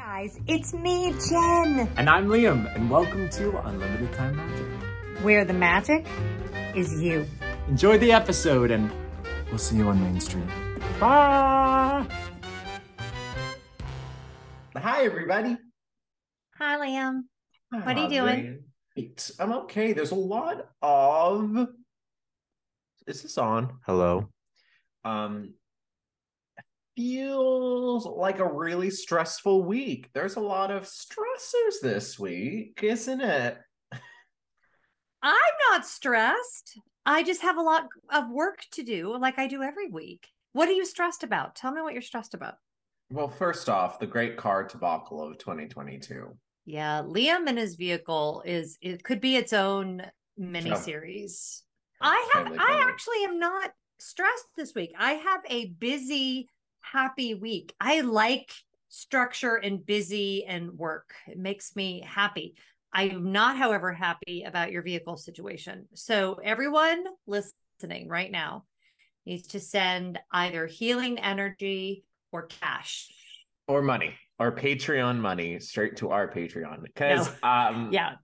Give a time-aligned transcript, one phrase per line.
[0.00, 4.66] guys, it's me, Jen, And I'm Liam, and welcome to Unlimited Time Magic.
[5.22, 6.06] where the magic
[6.74, 7.26] is you.
[7.68, 8.90] Enjoy the episode, and
[9.48, 10.46] we'll see you on Main Street.
[10.98, 12.06] Bye!
[14.74, 15.58] Hi, everybody.
[16.58, 17.24] Hi, Liam.
[17.68, 18.64] What are you doing?
[18.94, 19.30] Great.
[19.38, 19.92] I'm okay.
[19.92, 21.68] There's a lot of.
[23.06, 23.78] Is this on?
[23.84, 24.30] Hello.
[25.04, 25.52] Um,
[27.00, 30.10] feels like a really stressful week.
[30.12, 33.56] There's a lot of stressors this week, isn't it?
[35.22, 36.78] I'm not stressed.
[37.06, 40.28] I just have a lot of work to do, like I do every week.
[40.52, 41.54] What are you stressed about?
[41.54, 42.56] Tell me what you're stressed about.
[43.10, 46.36] Well, first off, the great car debacle of 2022.
[46.66, 50.02] Yeah, Liam and his vehicle is it could be its own
[50.36, 51.62] mini series.
[52.02, 54.92] I have I actually am not stressed this week.
[54.98, 56.48] I have a busy,
[56.80, 57.74] happy week.
[57.80, 58.52] I like
[58.88, 61.14] structure and busy and work.
[61.26, 62.54] It makes me happy.
[62.92, 65.86] I'm not, however, happy about your vehicle situation.
[65.94, 68.64] So everyone listening right now
[69.26, 73.08] needs to send either healing energy or cash.
[73.68, 78.14] or money or patreon money straight to our patreon because um Yeah.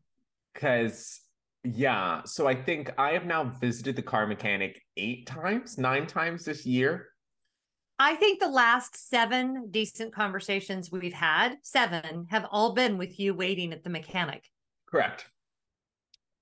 [0.55, 1.20] because
[1.62, 6.45] yeah so i think i have now visited the car mechanic eight times nine times
[6.45, 7.08] this year
[7.98, 13.34] I think the last seven decent conversations we've had, seven, have all been with you
[13.34, 14.44] waiting at the mechanic.
[14.91, 15.27] correct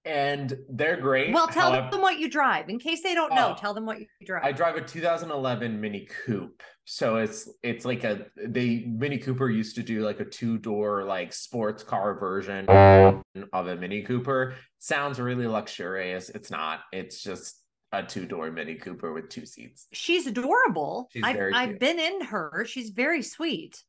[0.07, 2.69] and they're great Well, tell However, them what you drive.
[2.69, 3.59] In case they don't know, Oh.
[3.59, 4.45] tell them what you drive.
[4.45, 9.77] i drive a 2011 mini coupe so it's it's like a they mini cooper used
[9.77, 15.47] to do like a two-door like sports car version of a mini cooper sounds really
[15.47, 17.64] luxurious it's not it's just
[17.99, 21.09] a two-door mini cooper with two seats She's adorable.
[21.13, 22.65] She's I've, very I've been in her.
[22.69, 23.83] She's very sweet.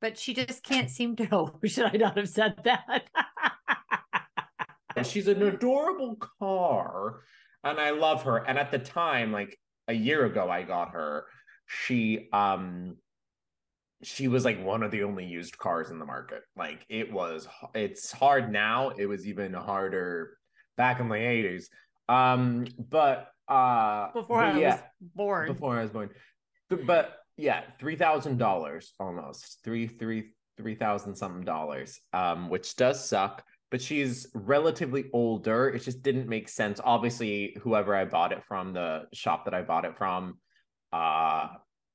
[0.00, 1.28] But she just can't seem to.
[1.32, 3.04] Oh, should I not have said that?
[5.04, 7.20] She's an adorable car
[7.66, 11.26] and i love her and at the time like a year ago i got her
[11.66, 12.96] she um
[14.02, 17.48] she was like one of the only used cars in the market like it was
[17.74, 20.36] it's hard now it was even harder
[20.76, 21.64] back in the 80s
[22.08, 24.80] um but uh Before but I yeah was
[25.14, 25.46] born.
[25.48, 26.10] before i was born
[26.68, 32.76] but, but yeah three thousand dollars almost three three three thousand something dollars um which
[32.76, 35.68] does suck but she's relatively older.
[35.70, 36.80] It just didn't make sense.
[36.82, 40.38] Obviously, whoever I bought it from, the shop that I bought it from,
[40.92, 41.48] uh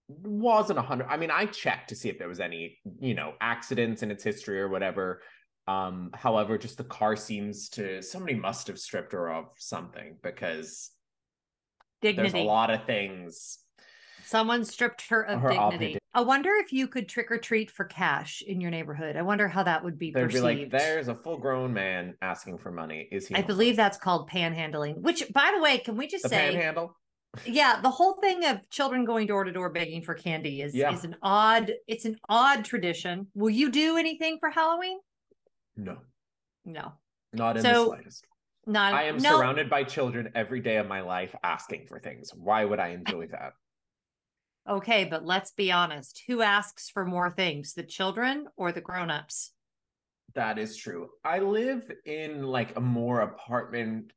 [0.10, 1.08] wasn't a hundred.
[1.10, 4.24] I mean, I checked to see if there was any, you know, accidents in its
[4.24, 5.22] history or whatever.
[5.68, 10.92] Um, however, just the car seems to somebody must have stripped her of something because
[12.02, 13.60] there's a lot of things.
[14.26, 15.94] Someone stripped her of Her dignity.
[15.94, 19.16] dig- I wonder if you could trick or treat for cash in your neighborhood.
[19.16, 20.44] I wonder how that would be They'd be perceived.
[20.44, 23.08] like, "There's a full-grown man asking for money.
[23.12, 24.98] Is he?" I believe that's called panhandling.
[25.02, 26.98] Which, by the way, can we just the say, panhandle.
[27.46, 30.92] yeah, the whole thing of children going door to door begging for candy is Yeah.
[30.94, 31.72] is an odd.
[31.88, 33.28] It's an odd tradition.
[33.34, 35.00] Will you do anything for Halloween?
[35.82, 35.98] No,
[36.66, 36.94] No,
[37.34, 38.28] not in So, the slightest.
[38.68, 38.94] not.
[38.94, 39.38] I am no.
[39.38, 42.32] surrounded by children every day of my life asking for things.
[42.36, 43.54] Why would I enjoy that?
[44.70, 46.22] Okay, but let's be honest.
[46.28, 49.54] Who asks for more things, the children or the grown-ups?
[50.36, 51.10] That is true.
[51.26, 54.14] I live in like a more apartment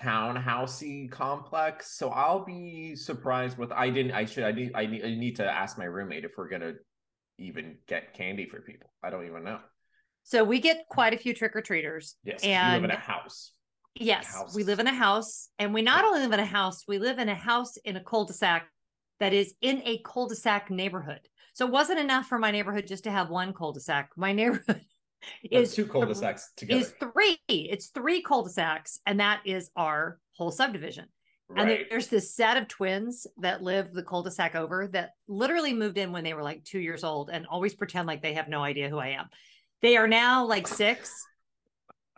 [0.00, 5.04] townhousey complex, so I'll be surprised with I didn't I should I need I need
[5.04, 6.74] I need to ask my roommate if we're gonna
[7.38, 8.92] even get candy for people.
[9.02, 9.58] I don't even know.
[10.22, 12.16] So we get quite a few trick or treaters.
[12.24, 13.52] Yes, you live in a house.
[13.96, 16.98] Yes, we live in a house, and we not only live in a house, we
[16.98, 18.68] live in a house in a cul-de-sac
[19.18, 21.20] that is in a cul-de-sac neighborhood.
[21.54, 24.10] So it wasn't enough for my neighborhood just to have one cul-de-sac.
[24.16, 24.82] My neighborhood
[25.42, 26.80] is two cul-de-sacs together.
[26.80, 27.38] is three.
[27.48, 31.06] It's three cul-de-sacs, and that is our whole subdivision.
[31.56, 31.86] And right.
[31.90, 36.22] there's this set of twins that live the cul-de-sac over that literally moved in when
[36.22, 38.98] they were like two years old and always pretend like they have no idea who
[38.98, 39.26] I am.
[39.82, 41.26] They are now like six.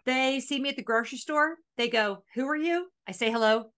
[0.04, 1.56] They see me at the grocery store.
[1.76, 2.88] They go, Who are you?
[3.06, 3.70] I say hello.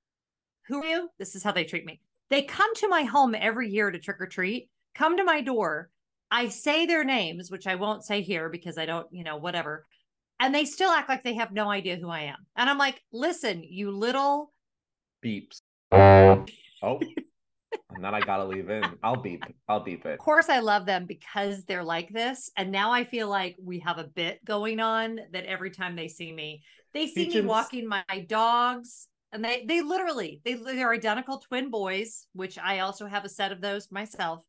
[0.69, 1.09] Who are you?
[1.19, 2.01] This is how they treat me.
[2.31, 5.91] They come to my home every year to trick or treat, come to my door.
[6.31, 9.87] I say their names, which I won't say here because I don't, you know, whatever.
[10.41, 12.47] And they still act like they have no idea who I am.
[12.57, 14.53] And I'm like, listen, you little
[15.25, 15.61] beeps.
[15.93, 16.45] Oh,
[16.83, 17.01] oh.
[17.95, 18.85] And then I gotta leave in.
[19.03, 19.45] I'll beep.
[19.69, 20.13] I'll beep it.
[20.13, 22.51] of course I love them because they're like this.
[22.57, 26.09] And now I feel like we have a bit going on that every time they
[26.09, 26.63] see me,
[26.93, 29.09] they see me walking my dogs.
[29.33, 33.53] And they they literally they they're identical twin boys, which I also have a set
[33.53, 34.45] of those myself.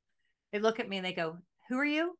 [0.51, 1.37] They look at me and they go,
[1.69, 2.15] Who are you?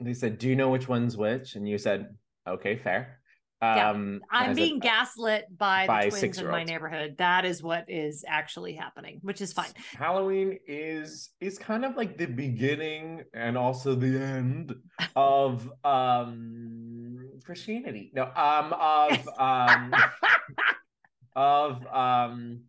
[0.00, 2.16] they said, "Do you know which one's which?" And you said,
[2.46, 3.19] "Okay, fair."
[3.62, 7.16] Yeah, Um, I'm being said, gaslit by, by the twins in my neighborhood.
[7.18, 9.68] That is what is actually happening, which is fine.
[9.92, 14.74] Halloween is is kind of like the beginning and also the end
[15.14, 18.12] of um Christianity.
[18.14, 19.94] No, um of um
[21.36, 22.60] of um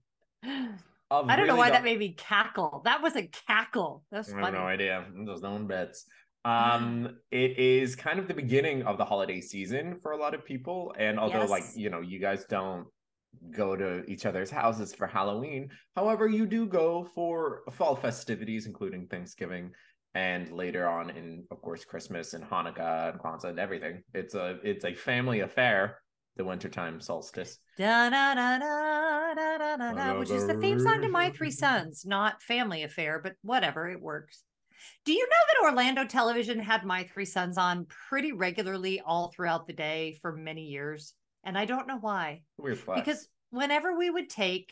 [0.44, 2.82] of I don't know really why the- that made me cackle.
[2.84, 4.04] That was a cackle.
[4.12, 5.06] That's I have no idea.
[5.26, 6.06] There's no one bets.
[6.44, 10.44] Um, it is kind of the beginning of the holiday season for a lot of
[10.44, 12.88] people, and although, like you know, you guys don't
[13.56, 19.08] go to each other's houses for Halloween, however, you do go for fall festivities, including
[19.08, 19.72] Thanksgiving,
[20.16, 24.04] and later on in, of course, Christmas and Hanukkah and Kwanzaa and everything.
[24.14, 26.00] It's a it's a family affair.
[26.38, 27.58] The wintertime solstice.
[27.78, 31.30] Da, da, da, da, da, da, da, da, which is the theme song to My
[31.30, 34.44] Three Sons, not Family Affair, but whatever, it works.
[35.06, 39.68] Do you know that Orlando Television had My Three Sons on pretty regularly all throughout
[39.68, 41.14] the day for many years?
[41.44, 42.42] And I don't know why.
[42.58, 43.02] Weird flex.
[43.02, 44.72] Because whenever we would take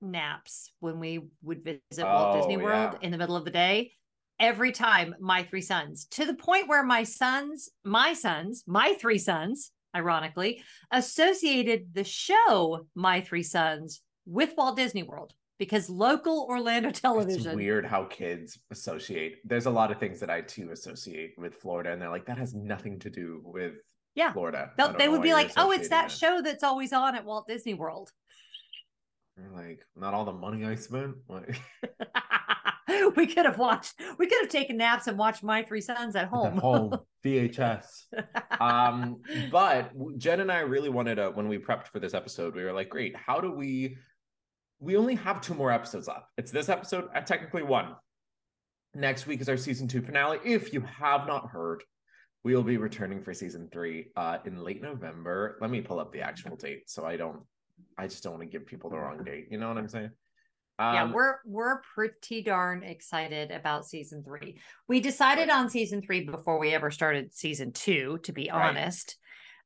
[0.00, 3.06] naps when we would visit Walt oh, Disney Oh, World yeah.
[3.06, 3.92] in the middle of the day,
[4.38, 9.18] every time my three sons, to the point where my sons, my sons, my three
[9.18, 16.90] sons, ironically, associated the show My Three Sons with Walt Disney World because local Orlando
[16.92, 17.46] television.
[17.46, 19.36] It's weird how kids associate.
[19.44, 22.38] There's a lot of things that I too associate with Florida, and they're like, that
[22.38, 23.74] has nothing to do with
[24.14, 24.32] Yeah.
[24.32, 24.70] Florida.
[24.98, 28.10] They would be like, oh, it's that show that's always on at Walt Disney World.
[29.38, 31.14] You're like, not all the money I spent.
[31.28, 31.60] Like,
[33.16, 36.24] we could have watched, we could have taken naps and watched My Three Sons at
[36.24, 36.56] at home.
[36.56, 38.04] home VHS.
[38.60, 39.20] um,
[39.50, 42.72] but Jen and I really wanted to when we prepped for this episode, we were
[42.72, 43.96] like, great, how do we?
[44.78, 46.26] We only have two more episodes left.
[46.36, 47.94] It's this episode, uh, technically one.
[48.94, 50.38] Next week is our season two finale.
[50.44, 51.82] If you have not heard,
[52.44, 55.58] we will be returning for season three uh, in late November.
[55.60, 57.40] Let me pull up the actual date so I don't.
[57.98, 59.48] I just don't want to give people the wrong date.
[59.50, 60.10] You know what I'm saying?
[60.78, 64.60] yeah, Um, we're we're pretty darn excited about season three.
[64.88, 68.68] We decided on season three before we ever started season two, to be Right.
[68.68, 69.16] honest.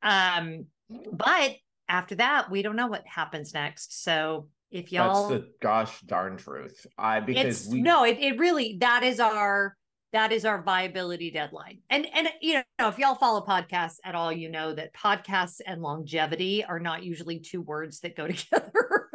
[0.02, 0.66] Um,
[1.12, 1.56] but
[1.88, 4.02] after that, we don't know what happens next.
[4.02, 6.86] So if that's y'all the gosh darn truth.
[6.98, 9.76] I because it's we no, it, it really that is our
[10.12, 11.80] that is our viability deadline.
[11.90, 15.82] And and you know, if y'all follow podcasts at all, you know that podcasts and
[15.82, 19.10] longevity are not usually two words that go together.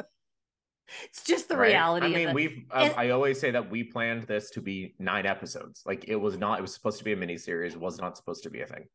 [1.03, 1.67] it's just the Right?
[1.69, 2.05] reality.
[2.07, 2.63] I of mean, we've.
[2.71, 5.83] Um, I always say that we planned this to be nine episodes.
[5.85, 6.59] Like it was not.
[6.59, 7.73] It was supposed to be a mini series.
[7.73, 8.85] It was not supposed to be a thing.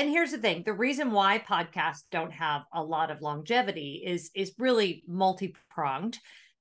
[0.00, 4.30] And here's the thing the reason why podcasts don't have a lot of longevity is
[4.34, 6.18] is really multi-pronged.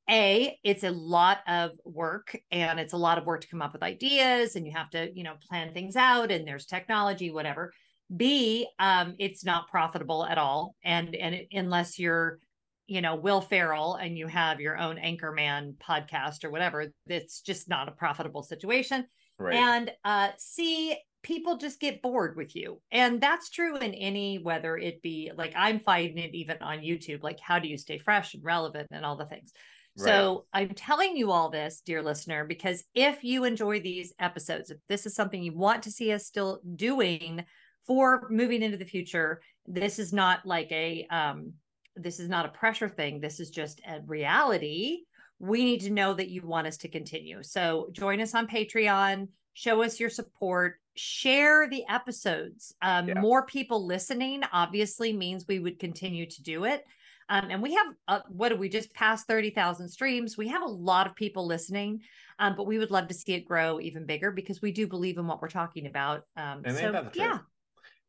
[0.09, 3.73] A it's a lot of work and it's a lot of work to come up
[3.73, 7.71] with ideas and you have to you know plan things out and there's technology whatever.
[8.15, 12.39] B um it's not profitable at all and and it, unless you're
[12.87, 17.69] you know will ferrell and you have your own anchorman podcast or whatever it's just
[17.69, 19.05] not a profitable situation.
[19.37, 19.55] Right.
[19.55, 22.81] and uh C, people just get bored with you.
[22.91, 27.23] And that's true in any whether it be like I'm finding it even on YouTube,
[27.23, 29.51] like how do you stay fresh and relevant and all the things.
[29.97, 34.77] So I'm telling you all this, dear listener, because if you enjoy these episodes, if
[34.87, 37.43] this is something you want to see us still doing
[37.85, 41.53] for moving into the future, this is not like a um
[41.95, 43.19] this is not a pressure thing.
[43.19, 44.99] This is just a reality.
[45.39, 47.43] We need to know that you want us to continue.
[47.43, 52.75] So join us on Patreon, show us your support, share the episodes.
[52.81, 53.21] Um, Yeah.
[53.21, 56.83] More people listening obviously means we would continue to do it.
[57.29, 60.35] Um, and we have, uh, what do we just pass 30,000 streams?
[60.37, 62.01] We have a lot of people listening,
[62.39, 65.17] um, but we would love to see it grow even bigger because we do believe
[65.17, 66.23] in what we're talking about.
[66.35, 67.39] Um, And so, ain't that the truth?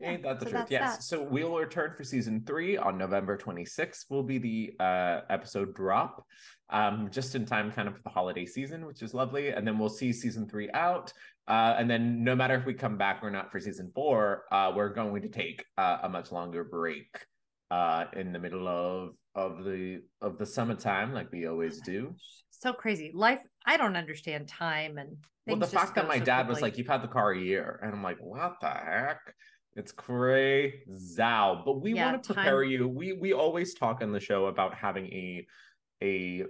[0.00, 0.66] yeah, Ain't that the so truth?
[0.70, 0.96] Yes.
[0.96, 1.02] that.
[1.02, 4.06] So we'll return for season three on November 26th.
[4.08, 6.24] Will be the uh, episode drop,
[6.70, 9.50] um, just in time, kind of for the holiday season, which is lovely.
[9.50, 11.12] And then we'll see season three out.
[11.50, 14.70] Uh, and then no matter if we come back or not for season four, uh,
[14.72, 17.26] we're going to take uh, a much longer break
[17.72, 22.14] uh, in the middle of of the of the summertime, like we always do.
[22.50, 23.10] so crazy.
[23.12, 26.78] Life, I don't understand time and Well, the fact that my so dad was like,
[26.78, 29.18] "You've had the car a year," and I'm like, "What the heck?"
[29.74, 30.84] It's crazy,
[31.26, 32.86] but we Yeah, want to prepare time- you.
[32.86, 35.46] We we always talk on the show about having a
[36.00, 36.44] a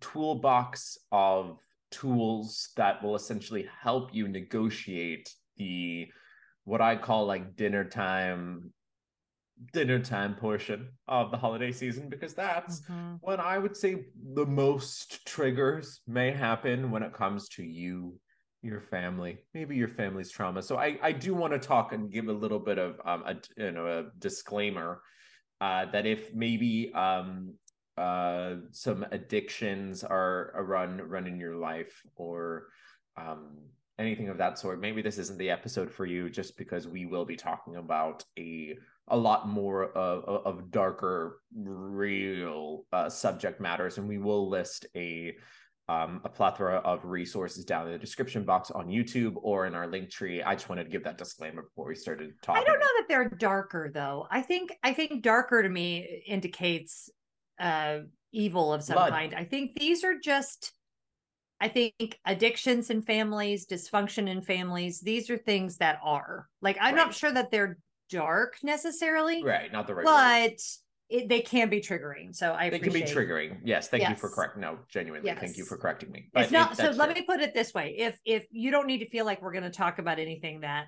[0.00, 1.58] toolbox of
[1.90, 6.08] tools that will essentially help you negotiate the
[6.64, 8.72] what I call like dinner time
[9.72, 13.18] dinner time portion of the holiday season because that's Mhm.
[13.20, 18.18] when I would say the most triggers may happen when it comes to you
[18.62, 20.62] your family, maybe your family's trauma.
[20.62, 23.36] So I I do want to talk and give a little bit of um a
[23.56, 25.02] you know a disclaimer
[25.60, 27.54] uh that if maybe um
[28.00, 32.68] uh some addictions are a run run in your life or
[33.16, 33.58] um
[34.00, 37.24] anything of that sort, maybe this isn't the episode for you just because we will
[37.24, 38.76] be talking about a
[39.08, 45.34] a lot more of, of darker real uh, subject matters and we will list a
[45.88, 49.88] um, a plethora of resources down in the description box on YouTube or in our
[49.88, 50.40] link tree.
[50.40, 52.62] I just wanted to give that disclaimer before we started talking.
[52.62, 54.28] I don't know that they're darker though.
[54.30, 57.10] I think I think darker to me indicates
[57.60, 57.98] uh
[58.32, 59.10] evil of some Blood.
[59.12, 59.34] kind.
[59.34, 60.72] I think these are just
[61.62, 66.48] I think addictions in families, dysfunction in families, these are things that are.
[66.62, 67.04] Like I'm Right.
[67.04, 67.76] not sure that they're
[68.08, 70.12] dark necessarily, Right, not the right word.
[70.56, 70.60] but
[71.10, 72.34] it, they can be triggering.
[72.34, 73.58] So I They can be triggering.
[73.64, 74.34] Yes, thank you for Yes.
[74.36, 74.56] correct.
[74.56, 76.20] No, genuinely, thank you for correcting me.
[76.20, 77.14] it's But not it- so let fair.
[77.14, 79.64] me put it this way if if you don't need to feel like we're going
[79.64, 80.86] to talk about anything that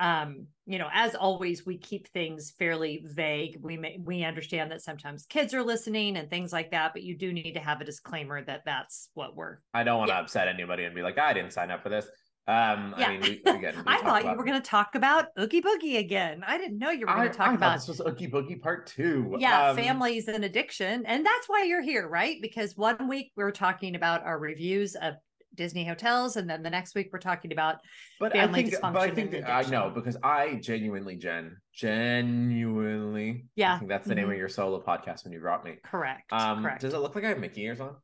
[0.00, 4.82] um you know as always we keep things fairly vague we may we understand that
[4.82, 7.84] sometimes kids are listening and things like that but you do need to have a
[7.84, 10.20] disclaimer that that's what we're I don't want to Yeah.
[10.20, 12.06] upset anybody and be like, I didn't sign up for this.
[12.48, 13.08] Um, Yeah.
[13.08, 15.98] I mean, we, again, we i thought you were going to talk about oogie boogie
[15.98, 18.60] again i didn't know you were going to talk I about this was Oogie Boogie
[18.60, 19.36] Part Two.
[19.38, 23.44] yeah Um, families and addiction and that's why you're here right because one week we
[23.44, 25.14] were talking about our reviews of
[25.54, 27.76] disney hotels and then the next week we're talking about
[28.18, 31.56] But I family think, but I dysfunction think that- I know because I genuinely, Jen,
[31.72, 33.74] genuinely, Yeah.
[33.74, 34.32] I think that's the name Mhm.
[34.32, 35.76] of your solo podcast when you brought me.
[35.84, 37.96] correct Um, correct does it look like I have Mickey ears on?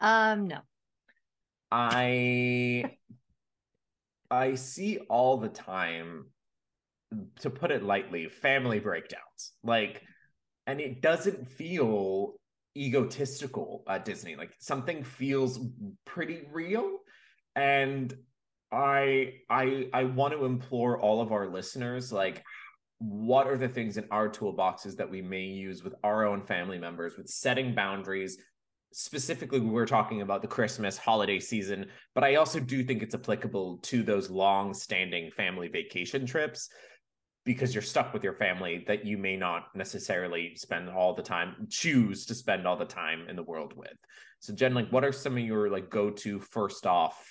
[0.00, 0.60] um no
[1.72, 2.96] I
[4.30, 6.26] I see all the time,
[7.40, 9.52] to put it lightly, family breakdowns.
[9.62, 10.02] Like,
[10.66, 12.34] and it doesn't feel
[12.76, 14.36] egotistical at Disney.
[14.36, 15.60] Like something feels
[16.04, 16.98] pretty real.
[17.54, 18.14] And
[18.72, 22.42] I I I want to implore all of our listeners, like,
[22.98, 26.78] what are the things in our toolboxes that we may use with our own family
[26.78, 28.38] members with setting boundaries
[28.92, 33.78] specifically we're talking about the christmas holiday season but i also do think it's applicable
[33.82, 36.70] to those long standing family vacation trips
[37.46, 41.66] because you're stuck with your family that you may not necessarily spend all the time
[41.70, 43.96] choose to spend all the time in the world with
[44.40, 47.24] so jen like what are some of your like go-to first off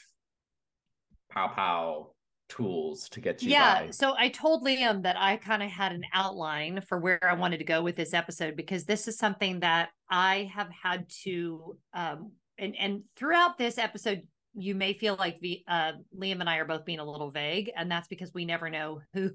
[1.30, 2.08] pow pow
[2.48, 3.92] tools to get you yeah by?
[3.92, 7.58] so i told liam that i kind of had an outline for where i wanted
[7.58, 12.32] to go with this episode because this is something that i have had to um
[12.58, 14.22] and and throughout this episode
[14.54, 17.72] you may feel like the uh liam and i are both being a little vague
[17.76, 19.32] and that's because we never know who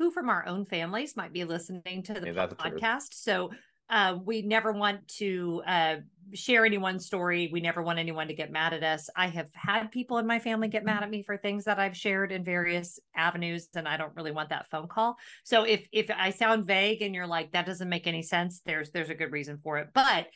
[0.00, 3.50] who from our own families might be listening to the Yeah, podcast so
[3.90, 5.96] uh, we never want to uh,
[6.32, 7.50] share anyone's story.
[7.52, 9.10] We never want anyone to get mad at us.
[9.16, 11.96] I have had people in my family get mad at me for things that I've
[11.96, 15.16] shared in various avenues, and I don't really want that phone call.
[15.42, 18.90] So if if I sound vague and you're like that doesn't make any sense, there's
[18.92, 19.88] there's a good reason for it.
[19.92, 20.28] But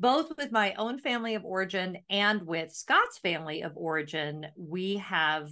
[0.00, 5.50] both with my own family of origin and with Scott's family of origin, we have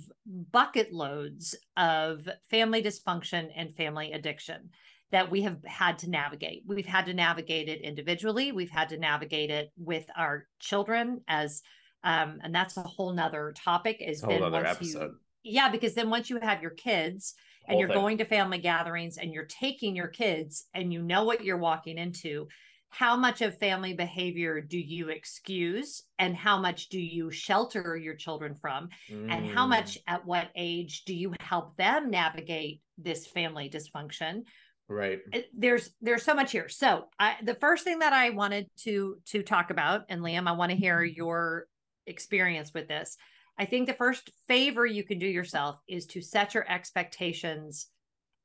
[0.52, 4.70] bucket loads of family dysfunction and family addiction
[5.10, 6.62] that we have had to navigate.
[6.66, 8.52] We've had to navigate it individually.
[8.52, 11.62] We've had to navigate it with our children as
[12.04, 15.12] um, and that's a whole nother topic is Whole then other once episode.
[15.42, 17.34] you yeah, because then once you have your kids
[17.66, 17.98] and Whole you're thing.
[17.98, 21.98] going to family gatherings and you're taking your kids and you know what you're walking
[21.98, 22.48] into,
[22.90, 28.14] how much of family behavior do you excuse and how much do you shelter your
[28.14, 28.88] children from?
[29.28, 29.70] And how Mm.
[29.70, 34.44] much at what age do you help them navigate this family dysfunction?
[34.90, 35.20] right
[35.52, 39.42] there's there's so much here so i the first thing that i wanted to to
[39.42, 41.66] talk about and liam i want to hear your
[42.06, 43.18] experience with this
[43.58, 47.88] i think the first favor you can do yourself is to set your expectations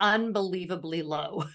[0.01, 1.45] unbelievably low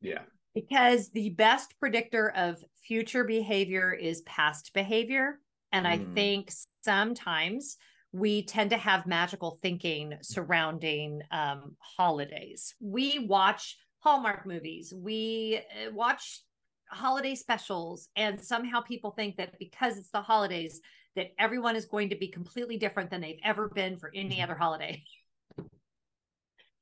[0.00, 0.22] yeah
[0.54, 5.38] because the best predictor of future behavior is past behavior.
[5.72, 6.14] And i Mm.
[6.14, 6.52] think
[6.82, 7.76] sometimes
[8.12, 12.74] we tend to have magical thinking surrounding um, holidays.
[12.80, 14.92] We watch hallmark movies.
[14.92, 16.42] We uh, watch
[16.90, 18.08] holiday specials.
[18.16, 20.80] And somehow people think that because it's the holidays
[21.14, 24.54] that everyone is going to be completely different than they've ever been for any other
[24.56, 25.02] holiday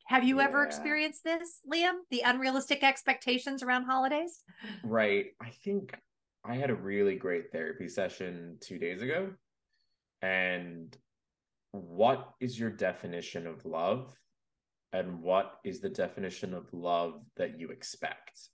[0.08, 4.42] have you ever experienced this liam the unrealistic expectations around holidays
[4.82, 5.26] Right.
[5.40, 5.94] I think
[6.44, 9.30] I had a really great therapy session two days ago.
[10.22, 10.96] And
[11.72, 14.16] what is your definition of love?
[14.92, 18.48] And what is the definition of love that you expect?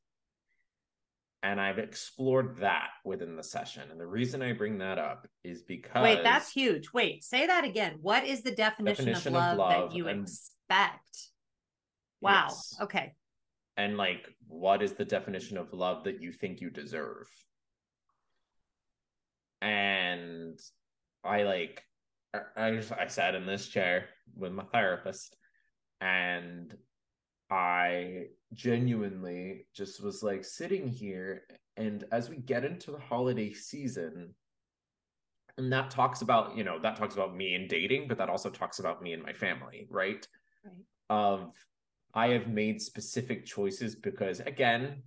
[1.44, 3.82] and I've explored that within the session.
[3.90, 6.90] And the reason I bring that up is because Wait, that's huge.
[6.94, 7.98] Wait, say that again.
[8.00, 11.28] What is the definition, Definition of, of love love that you expect?
[12.20, 12.46] Wow.
[12.48, 12.76] Yes.
[12.80, 13.12] Okay.
[13.76, 17.26] and like what is the definition of love that you think you deserve
[19.62, 20.58] and
[21.24, 21.82] i like
[22.56, 24.06] I, just i sat in this chair
[24.36, 25.36] with my therapist
[26.00, 26.74] and
[27.50, 31.42] i genuinely just was like sitting here
[31.76, 34.34] and as we get into the holiday season
[35.56, 38.50] and that talks about you know that talks about me and dating but that also
[38.50, 40.26] talks about me and my family right
[40.64, 40.74] Right.
[41.10, 41.52] of
[42.14, 45.02] I have made specific choices because, again,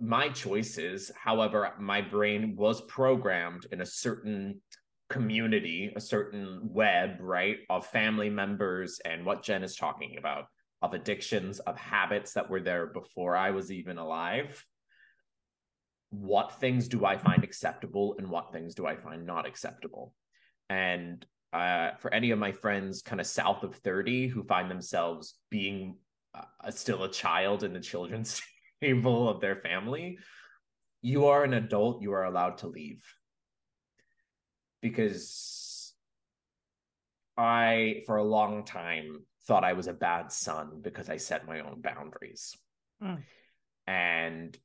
[0.00, 4.62] my choices, however, my brain was programmed in a certain
[5.10, 10.44] community, a certain web, right, of family members and what Jen is talking about,
[10.82, 14.64] of addictions, of habits that were there before I was even alive.
[16.10, 20.14] What things do I find acceptable and what things do I find not acceptable?
[20.70, 25.34] And uh, for any of my friends kind of south of 30 who find themselves
[25.50, 25.96] being
[26.34, 28.42] uh, still a child in the children's
[28.82, 30.18] table of their family,
[31.00, 33.02] you are an adult, you are allowed to leave.
[34.82, 35.94] Because
[37.36, 41.60] I, for a long time, thought I was a bad son because I set my
[41.60, 42.56] own boundaries.
[43.02, 43.22] Mm.
[43.86, 44.58] And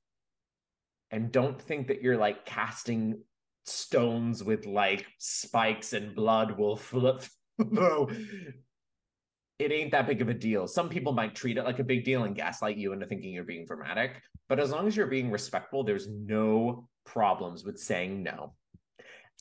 [1.09, 3.21] and don't think that you're like casting
[3.65, 7.23] stones with like spikes and blood will flip
[7.71, 8.09] no
[9.59, 12.03] it ain't that big of a deal some people might treat it like a big
[12.03, 15.31] deal and gaslight you into thinking you're being dramatic but as long as you're being
[15.31, 18.53] respectful there's no problems with saying no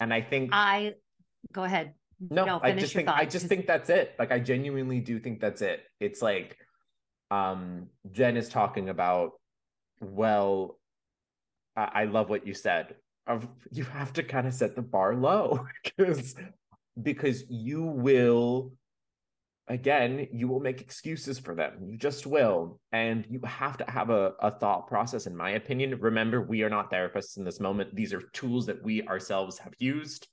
[0.01, 0.95] and i think I
[1.53, 1.95] go ahead.
[2.31, 4.15] no, no, I just think I just just 'cause- think that's it.
[4.19, 5.81] Like I genuinely do think that's it.
[5.99, 6.57] It's like
[7.33, 9.33] um Jen is talking about
[10.01, 10.79] well
[11.77, 12.95] I, I love what you said.
[13.33, 16.35] Of you have to kind of set the bar low because
[17.01, 18.73] because you will
[19.69, 24.11] again you will make excuses for them you just will and you have to have
[24.11, 27.95] a, a thought process in my opinion remember we are not therapists in this moment
[27.95, 30.27] these are tools that we ourselves have used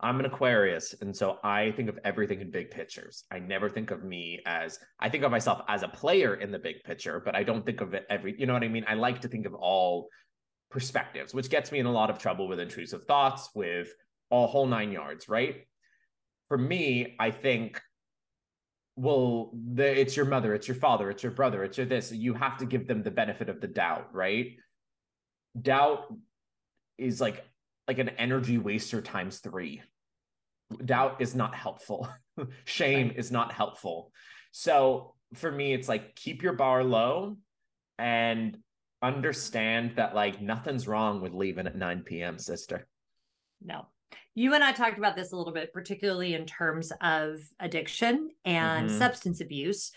[0.00, 3.24] I'm an Aquarius, and so I think of everything in big pictures.
[3.30, 6.58] I never think of me as I think of myself as a player in the
[6.58, 8.34] big picture, but I don't think of it every.
[8.38, 8.84] You know what I mean?
[8.86, 10.08] I like to think of all
[10.74, 13.88] perspectives, which gets me in a lot of trouble with intrusive thoughts, with
[14.32, 15.28] a whole nine yards.
[15.28, 15.66] Right?
[16.48, 17.80] For me, I think,
[18.96, 22.10] well, the, it's your mother, it's your father, it's your brother, it's your this.
[22.12, 24.56] You have to give them the benefit of the doubt, right?
[25.60, 26.12] Doubt
[26.98, 27.42] is like
[27.86, 29.80] like an energy waster times three.
[30.84, 32.08] Doubt is not helpful.
[32.64, 33.16] Shame Right.
[33.18, 34.10] is not helpful.
[34.50, 37.36] So for me, it's like keep your bar low
[37.98, 38.58] and
[39.04, 42.86] understand that like nothing's wrong with leaving at 9 p.m., sister.
[43.62, 43.86] No.
[44.34, 48.88] You and I talked about this a little bit, particularly in terms of addiction and
[48.88, 48.98] Mhm.
[48.98, 49.92] substance abuse.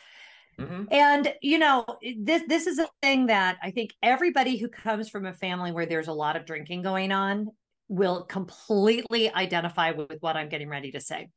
[0.60, 0.88] Mhm.
[0.92, 1.86] And you know,
[2.20, 5.86] this this is a thing that I think everybody who comes from a family where
[5.86, 7.48] there's a lot of drinking going on
[7.88, 11.30] will completely identify with what I'm getting ready to say.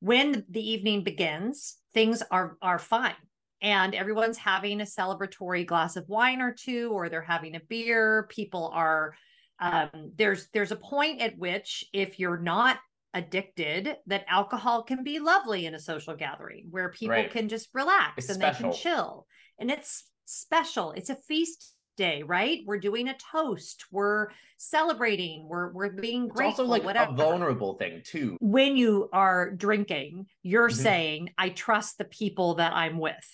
[0.00, 3.16] When the evening begins, things are are fine.
[3.62, 8.26] And everyone's having a celebratory glass of wine or two, or they're having a beer.
[8.30, 9.14] People are
[9.58, 12.78] um, there's there's a point at which if you're not
[13.14, 17.30] addicted that alcohol can be lovely in a social gathering where people Right.
[17.30, 19.26] can just relax It's and they can chill
[19.58, 25.72] and it's special it's a feast day right we're doing a toast we're celebrating we're
[25.72, 28.36] we're being It's grateful also like whatever a vulnerable thing too.
[28.40, 30.74] when you are drinking you're Mhm.
[30.82, 33.26] saying i trust the people that i'm with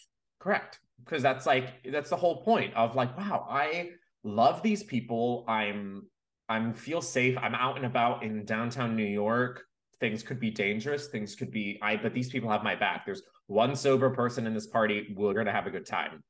[0.43, 0.81] Correct.
[1.05, 3.91] Because that's like that's the whole point of like, wow, I
[4.25, 5.45] love these people.
[5.47, 6.07] I'm
[6.49, 7.39] I'm feel safe.
[7.39, 9.63] I'm out and about in downtown New York.
[10.01, 11.09] Things could be dangerous.
[11.09, 13.07] Things could be I but these people have my back.
[13.07, 15.15] There's one sober person in this party.
[15.17, 16.25] We're gonna have a good time.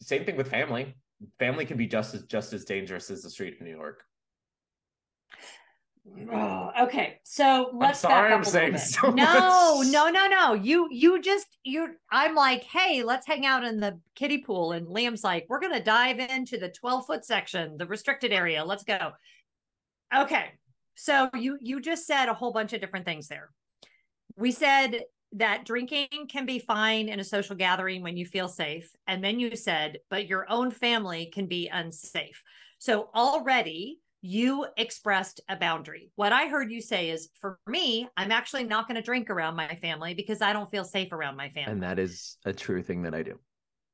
[0.00, 0.94] Same thing with family.
[1.40, 4.04] Family can be just as just as dangerous as the street in New York.
[6.30, 9.86] Oh, okay, so let's sorry back I'm up a saying so no, much.
[9.88, 10.52] no, no, no.
[10.52, 11.94] You, you just you.
[12.10, 15.82] I'm like, hey, let's hang out in the kiddie pool, and Liam's like, we're gonna
[15.82, 18.64] dive into the 12 foot section, the restricted area.
[18.64, 19.12] Let's go.
[20.14, 20.46] Okay,
[20.94, 23.50] so you you just said a whole bunch of different things there.
[24.36, 28.90] We said that drinking can be fine in a social gathering when you feel safe,
[29.06, 32.42] and then you said, but your own family can be unsafe.
[32.78, 36.10] So already you expressed a boundary.
[36.16, 39.54] What I heard you say is for me, I'm actually not going to drink around
[39.54, 41.72] my family because I don't feel safe around my family.
[41.72, 43.38] And that is a true thing that I do.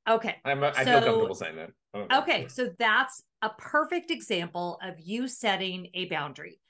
[0.08, 0.36] Okay.
[0.44, 1.70] I'm, I feel comfortable saying that.
[1.94, 2.20] I.
[2.20, 6.60] Okay, so that's a perfect example of you setting a boundary.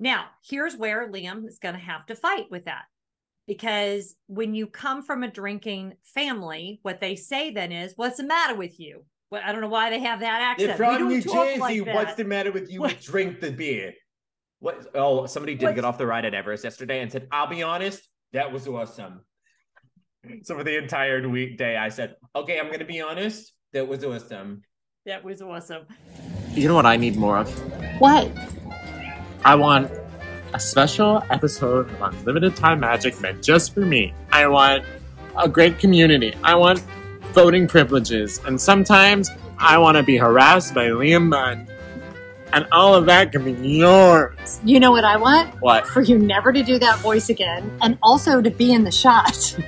[0.00, 2.84] Now, here's where Liam is going to have to fight with that.
[3.46, 8.24] Because when you come from a drinking family, what they say then is, What's the
[8.24, 9.04] matter with you?
[9.30, 10.70] Well, I don't know why they have that accent.
[10.70, 12.80] If We from New Jersey, like what's the matter with you?
[12.80, 13.00] What?
[13.00, 13.92] Drink the beer.
[14.60, 14.86] What?
[14.94, 17.62] Oh, somebody did What's- get off the ride at Everest yesterday and said, "I'll be
[17.62, 19.22] honest, that was awesome."
[20.42, 24.62] So for the entire weekday, I said, "Okay, I'm gonna be honest, that was awesome."
[25.04, 25.86] That was awesome.
[26.52, 28.00] You know what I need more of?
[28.00, 28.30] What?
[29.44, 29.90] I want
[30.52, 34.14] a special episode of Unlimited Time Magic meant just for me.
[34.32, 34.84] I want
[35.38, 36.34] a great community.
[36.42, 36.82] I want
[37.36, 38.40] voting privileges.
[38.46, 41.68] And sometimes I want to be harassed by Liam Munn.
[42.52, 44.60] And all of that can be yours.
[44.64, 45.54] You know what I want?
[45.60, 45.86] What?
[45.86, 49.56] For you never to do that voice again, and also to be in the shot.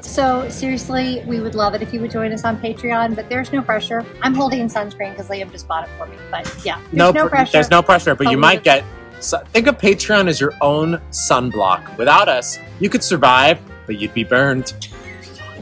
[0.00, 3.52] So seriously, we would love it if you would join us on Patreon, but there's
[3.52, 4.04] no pressure.
[4.20, 6.16] I'm holding sunscreen because Liam just bought it for me.
[6.32, 7.52] But yeah, there's no, pr- pressure.
[7.52, 8.84] There's no pressure, but But you might would- get.
[9.20, 11.96] So think of Patreon as your own sunblock.
[11.96, 14.72] Without us, you could survive, but you'd be burned.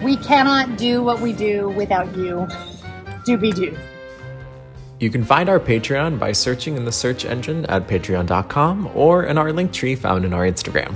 [0.02, 2.46] We cannot do what we do without you.
[3.26, 3.76] Doobie doo.
[5.00, 9.38] You can find our Patreon by searching in the search engine at patreon.com or in
[9.38, 10.94] our link tree found in our Instagram.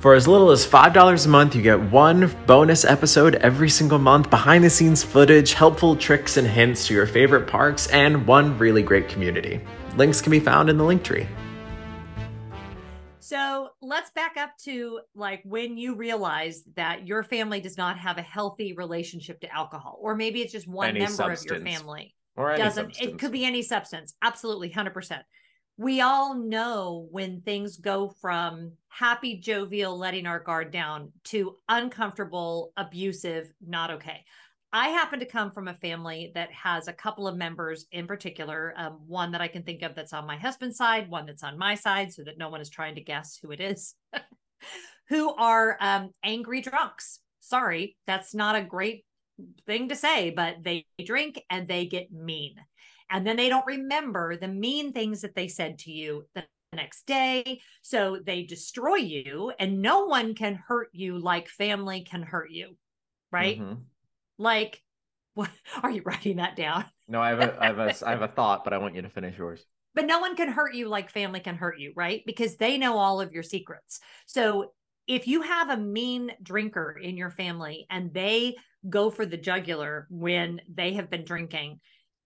[0.00, 4.30] For as little as $5 a month, you get one bonus episode every single month,
[4.30, 8.82] behind the scenes footage, helpful tricks and hints to your favorite parks, and one really
[8.82, 9.60] great community.
[9.96, 11.28] Links can be found in the link tree.
[13.22, 18.18] So let's back up to like when you realize that your family does not have
[18.18, 22.14] a healthy relationship to alcohol, or maybe it's just one Any member of your family.
[22.34, 24.14] Or doesn't it could be any substance.
[24.22, 25.22] Absolutely 100%
[25.78, 32.72] we all know when things go from happy jovial letting our guard down to uncomfortable
[32.76, 34.24] abusive not okay
[34.72, 38.74] i happen to come from a family that has a couple of members in particular
[38.76, 41.58] um, one that i can think of that's on my husband's side one that's on
[41.58, 43.94] my side so that no one is trying to guess who it is
[45.08, 49.04] who are um, angry drunks sorry that's not a great
[49.66, 52.56] thing to say, but they drink and they get mean.
[53.10, 57.06] And then they don't remember the mean things that they said to you the next
[57.06, 57.60] day.
[57.82, 62.76] So they destroy you, and no one can hurt you like family can hurt you.
[63.30, 63.60] Right?
[63.60, 63.82] Mhm.
[64.42, 64.82] Like,
[65.34, 65.50] what
[65.82, 66.84] are you writing that down?
[67.08, 69.02] No, I have a, I have a, I have a thought, but I want you
[69.02, 69.64] to finish yours.
[69.94, 72.22] but no one can hurt you like family can hurt you, right?
[72.26, 74.00] Because they know all of your secrets.
[74.26, 74.72] So
[75.06, 78.56] if you have a mean drinker in your family and they
[78.88, 81.80] go for the jugular when they have been drinking,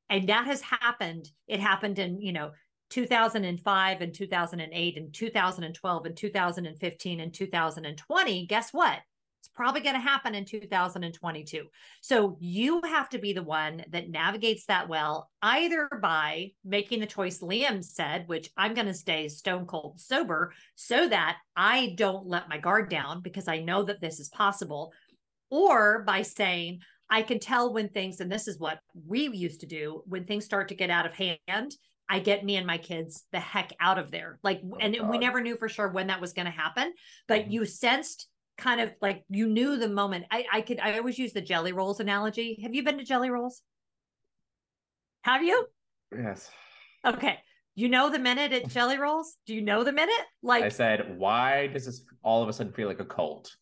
[0.08, 2.52] and that has happened, it happened in, you know,
[2.90, 8.46] 2005 and 2008 and 2012 and 2015 and 2020.
[8.46, 8.98] Guess what?
[9.46, 11.66] It's probably going to happen in 2022.
[12.00, 17.06] So you have to be the one that navigates that well, either by making the
[17.06, 22.26] choice Liam said, which I'm going to stay stone cold sober so that I don't
[22.26, 24.92] let my guard down because I know that this is possible,
[25.48, 29.66] or by saying, I can tell when things, and this is what we used to
[29.66, 31.72] do when things start to get out of hand.
[32.08, 34.40] I get me and my kids the heck out of there.
[34.42, 36.94] Like, and we never knew for sure when that was going to happen,
[37.28, 37.50] but Mhm.
[37.52, 40.26] you sensed kind of like you knew the moment.
[40.30, 42.58] I, I could, I always use the jelly rolls analogy.
[42.62, 43.62] Have you been to jelly rolls?
[45.22, 45.66] Have you?
[46.16, 46.50] Yes.
[47.04, 47.38] Okay.
[47.74, 49.36] You know the minute at jelly rolls?
[49.46, 50.14] Do you know the minute?
[50.42, 53.54] Like, I said, why does this all of a sudden feel like a cult?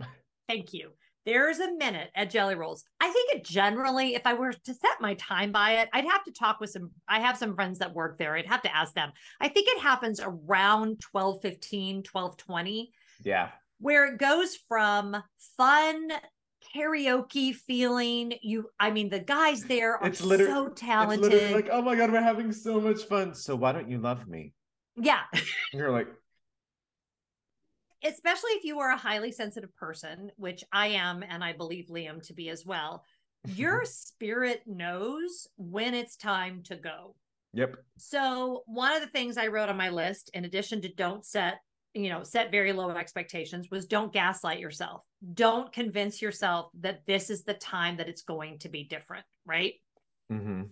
[0.48, 0.90] Thank you.
[1.26, 2.84] There's a minute at Jelly Rolls.
[3.00, 6.24] I think it generally, if I were to set my time by it, I'd have
[6.24, 6.90] to talk with some.
[7.06, 8.34] I have some friends that work there.
[8.34, 9.12] I'd have to ask them.
[9.38, 12.92] I think it happens around 12 15, 12 20,
[13.24, 13.50] Yeah.
[13.78, 15.16] Where it goes from
[15.56, 16.10] fun
[16.74, 18.34] karaoke feeling.
[18.42, 21.32] You, I mean, the guys there are It's literally- so It's talented.
[21.32, 23.34] literally like, oh my god, we're having so much fun.
[23.34, 24.52] So why don't you love me?
[24.96, 25.22] yeah.
[25.72, 26.08] You're like,
[28.04, 32.24] especially if you are a highly sensitive person, which I am, and I believe Liam
[32.26, 33.04] to be as well,
[33.54, 37.14] your spirit knows when it's time to go.
[37.52, 37.76] yep.
[37.96, 41.60] So, one of the things I wrote on my list, in addition to don't set,
[41.94, 45.02] you know, set very low expectations, was don't gaslight yourself.
[45.34, 49.74] Don't convince yourself that this is the time that it's going to be different, right?
[50.32, 50.62] Mm-hmm.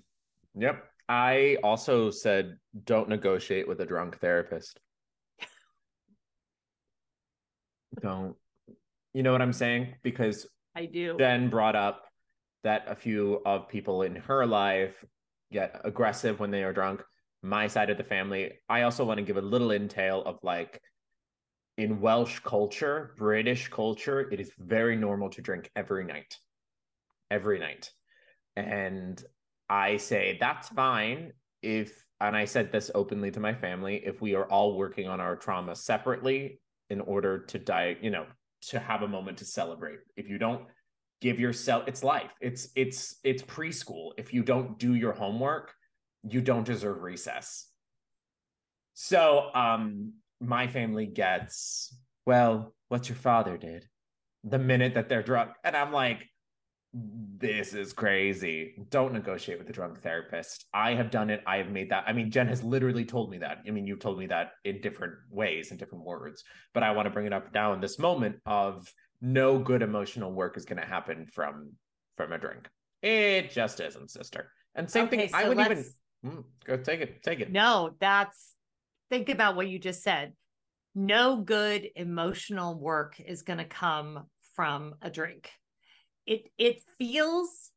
[0.57, 0.85] Yep.
[1.09, 4.81] I also said, don't negotiate with a drunk therapist.
[8.01, 8.37] don't.
[9.15, 9.95] You know what I'm saying?
[10.03, 11.17] Because I do.
[11.19, 12.05] Jen brought up
[12.65, 15.05] that a few of people in her life
[15.53, 17.03] get aggressive when they are drunk.
[17.43, 18.53] My side of the family.
[18.69, 20.83] I also want to give a little entail of like
[21.77, 26.37] in Welsh culture, British culture, it is very normal to drink every night.
[27.31, 27.91] every night.
[28.57, 29.23] And
[29.69, 34.35] I say, that's fine if, and I said this openly to my family, if we
[34.35, 38.27] are all working on our trauma separately in order to die, you know,
[38.69, 39.99] to have a moment to celebrate.
[40.17, 40.63] If you don't
[41.21, 42.31] give yourself, it's life.
[42.41, 44.13] It's, it's, it's preschool.
[44.17, 45.75] If you don't do your homework,
[46.23, 47.67] you don't deserve recess.
[48.95, 51.95] So, um, my family gets,
[52.25, 53.87] well, what your father did
[54.45, 55.51] the minute that they're drunk.
[55.65, 56.29] And I'm like,
[56.93, 58.75] this is crazy.
[58.91, 60.67] Don't negotiate with the drunk therapist.
[60.73, 61.43] I have done it.
[61.47, 62.05] I have made that.
[62.07, 63.59] I mean, Jen has literally told me that.
[63.67, 67.07] I mean, you've told me that in different ways, in different words, but I want
[67.07, 70.81] to bring it up now in this moment of no good emotional work is going
[70.81, 71.73] to happen from
[72.17, 72.69] from a drink.
[73.03, 74.51] It just isn't, sister.
[74.75, 75.31] And same Okay, thing.
[75.35, 75.85] I wouldn't even
[76.25, 77.23] Mm, go take it.
[77.23, 77.53] Take it.
[77.53, 78.56] No, that's
[79.11, 80.33] think about what you just said.
[80.95, 85.51] No good emotional work is going to come from a drink.
[86.27, 87.71] It it feels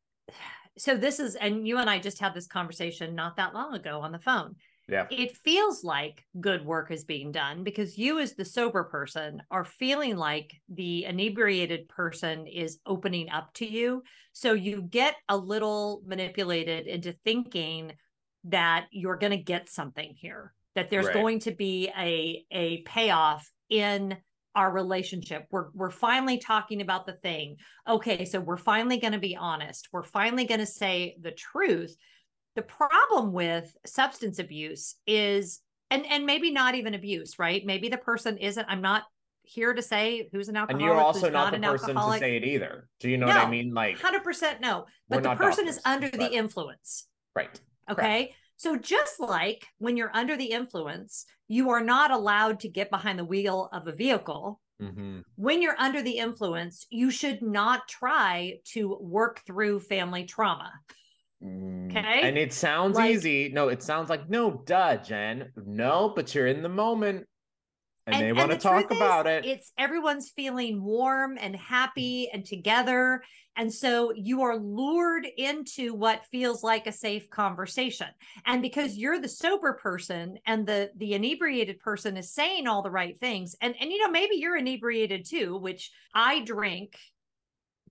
[0.78, 4.00] so this is and you and I just had this conversation not that long ago
[4.00, 4.56] on the phone.
[4.88, 5.06] Yeah.
[5.08, 9.64] It feels like good work is being done because you as the sober person are
[9.64, 14.02] feeling like the inebriated person is opening up to you.
[14.32, 17.92] So you get a little manipulated into thinking
[18.44, 21.14] that you're going to get something here that there's Right.
[21.14, 24.16] going to be a a payoff in
[24.54, 29.18] our relationship we're we're finally talking about the thing okay so we're finally going to
[29.18, 31.94] be honest we're finally going to say the truth
[32.56, 37.98] the problem with substance abuse is and and maybe not even abuse right maybe the
[37.98, 39.04] person isn't i'm not
[39.42, 40.80] here to say who's an alcoholic.
[40.82, 42.88] And alcoholic you're also not, an the person to say it either.
[43.00, 43.74] Do you know what I mean?
[43.74, 47.58] Like, 100% no but the not person is under but- the influence right.
[47.90, 48.34] Okay.
[48.60, 53.18] So just like when you're under the influence, you are not allowed to get behind
[53.18, 54.60] the wheel of a vehicle.
[54.82, 55.20] Mm-hmm.
[55.36, 60.72] When you're under the influence, you should not try to work through family trauma.
[61.42, 62.20] Okay.
[62.22, 63.48] And it sounds Like- easy.
[63.48, 65.52] No, it sounds like no, duh, Jen.
[65.56, 67.26] No, but you're in the moment,
[68.14, 69.48] and, they want to the talk about is, it.
[69.48, 73.22] It's everyone's feeling warm and happy and together.
[73.56, 78.06] And so you are lured into what feels like a safe conversation.
[78.46, 82.90] And because you're the sober person and the the inebriated person is saying all the
[82.90, 86.96] right things, and and you know, maybe you're inebriated too, which I drink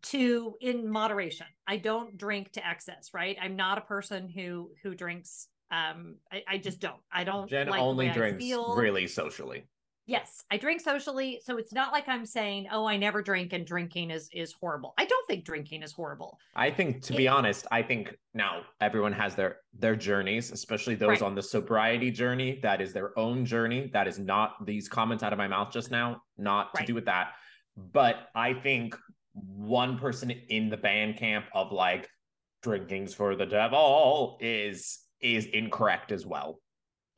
[0.02, 1.48] to in moderation.
[1.68, 3.38] I don't drink to excess, right?
[3.42, 7.02] I'm not a person who who drinks um I, I just don't.
[7.12, 8.44] I don't Jen like only drinks
[8.76, 9.66] really socially.
[10.10, 13.64] Yes, I drink socially, so it's not like I'm saying, "Oh, I never drink and
[13.64, 16.40] drinking is is horrible." I don't think drinking is horrible.
[16.56, 21.10] I think, to be honest, I think now everyone has their their journeys, especially those
[21.10, 21.22] Right.
[21.22, 22.60] on the sobriety journey.
[22.64, 23.92] That is their own journey.
[23.94, 26.24] That is not these comments out of my mouth just now.
[26.38, 27.34] Not to do with that.
[27.78, 28.98] But I think
[29.34, 32.10] one person in the band camp of like
[32.64, 36.60] drinking's for the devil is is incorrect as well.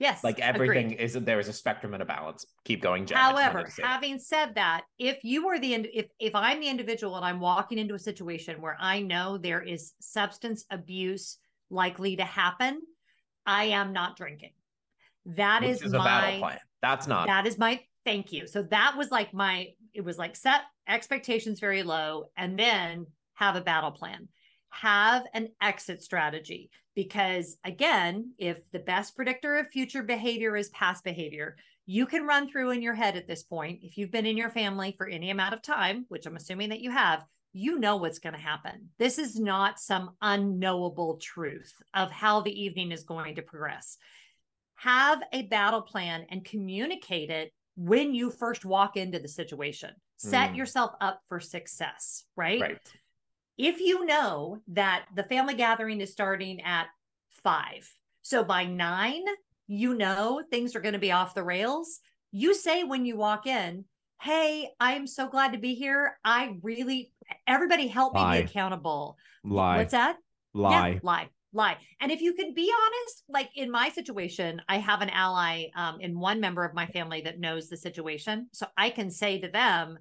[0.01, 0.99] Yes, Like everything agreed.
[0.99, 2.43] is there is a spectrum and a balance.
[2.65, 3.19] Keep going, Jen.
[3.19, 3.87] I just wanted However, to say that.
[3.87, 7.77] having said that, if you are the if if I'm the individual and I'm walking
[7.77, 11.37] into a situation where I know there is substance abuse
[11.69, 12.81] likely to happen,
[13.45, 14.53] I am not drinking.
[15.27, 16.57] That is, is a battle plan.
[16.81, 18.47] That's not that is my thank you.
[18.47, 23.55] So that was like my it was like set expectations very low and then have
[23.55, 24.29] a battle plan.
[24.71, 31.03] Have an exit strategy because again, if the best predictor of future behavior is past
[31.03, 31.55] behavior,
[31.85, 34.49] you can run through in your head at this point if you've been in your
[34.49, 38.19] family for any amount of time, which I'm assuming that you have, you know what's
[38.19, 38.89] going to happen.
[38.97, 43.97] This is not some unknowable truth of how the evening is going to progress
[44.81, 49.91] have a battle plan and communicate it when you first walk into the situation.
[50.17, 50.57] Set Mm.
[50.57, 52.61] yourself up for success, right?
[52.61, 52.93] right.
[53.57, 56.87] If you know that the family gathering is starting at
[57.43, 57.89] five,
[58.21, 59.23] so by nine,
[59.67, 61.99] you know things are going to be off the rails.
[62.31, 63.85] You say when you walk in,
[64.21, 66.19] Hey, I'm so glad to be here.
[66.23, 67.11] I really,
[67.47, 69.17] everybody help me be accountable.
[69.43, 69.77] Lie.
[69.77, 70.17] What's that?
[70.53, 70.89] Lie.
[70.89, 71.77] Yeah, lie, lie.
[71.99, 75.99] And if you can be honest, like in my situation, I have an ally um,
[76.01, 78.47] in one member of my family that knows the situation.
[78.53, 79.97] So I can say to them,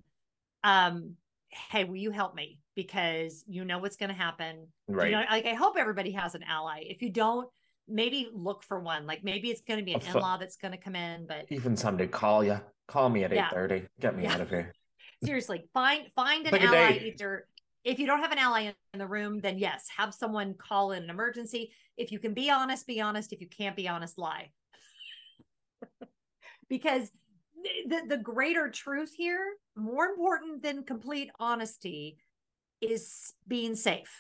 [0.65, 1.15] um,
[1.49, 2.59] hey, will you help me?
[2.81, 4.67] Because you know what's going to happen.
[4.89, 5.11] Right.
[5.11, 6.85] You know, like I hope everybody has an ally.
[6.87, 7.47] If you don't,
[7.87, 9.07] maybe look for one.
[9.07, 11.77] Like maybe it's going to be an in-law that's going to come in, but Even
[11.77, 12.59] somebody call you.
[12.89, 13.49] Call me at Yeah.
[13.49, 13.87] eight thirty.
[14.01, 14.35] Get me Yeah.
[14.35, 14.73] out of here.
[15.25, 17.47] seriously find find an ally either
[17.85, 20.93] if you don't have an ally in, in the room then yes have someone call
[20.93, 24.17] in an emergency if you can be honest be honest if you can't be honest
[24.17, 24.51] lie
[26.71, 27.11] because
[27.87, 29.45] the, the greater truth here
[29.77, 32.17] more important than complete honesty
[32.81, 34.11] is being safe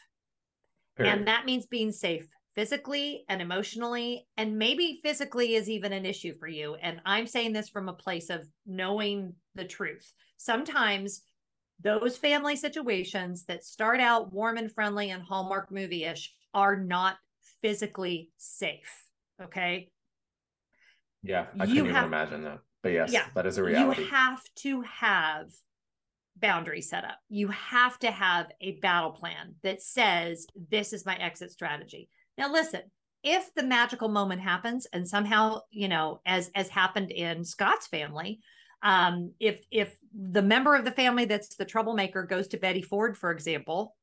[0.96, 1.18] Period.
[1.18, 4.26] And that means being safe physically and emotionally.
[4.36, 6.74] And maybe physically is even an issue for you.
[6.74, 10.12] And I'm saying this from a place of knowing the truth.
[10.36, 11.22] Sometimes
[11.82, 17.16] those family situations that start out warm and friendly and Hallmark movie ish are not
[17.62, 19.06] physically safe.
[19.42, 19.88] Okay.
[21.22, 22.58] yeah, I you couldn't even have- imagine that.
[22.82, 24.02] But yes, Yeah, that is a reality.
[24.02, 25.50] You have to have
[26.36, 27.18] boundaries set up.
[27.28, 32.08] You have to have a battle plan that says, this is my exit strategy.
[32.38, 32.82] Now, listen,
[33.22, 38.40] if the magical moment happens and somehow, you know, as as happened in Scott's family,
[38.82, 43.18] um, if if the member of the family that's the troublemaker goes to Betty Ford,
[43.18, 43.94] for example,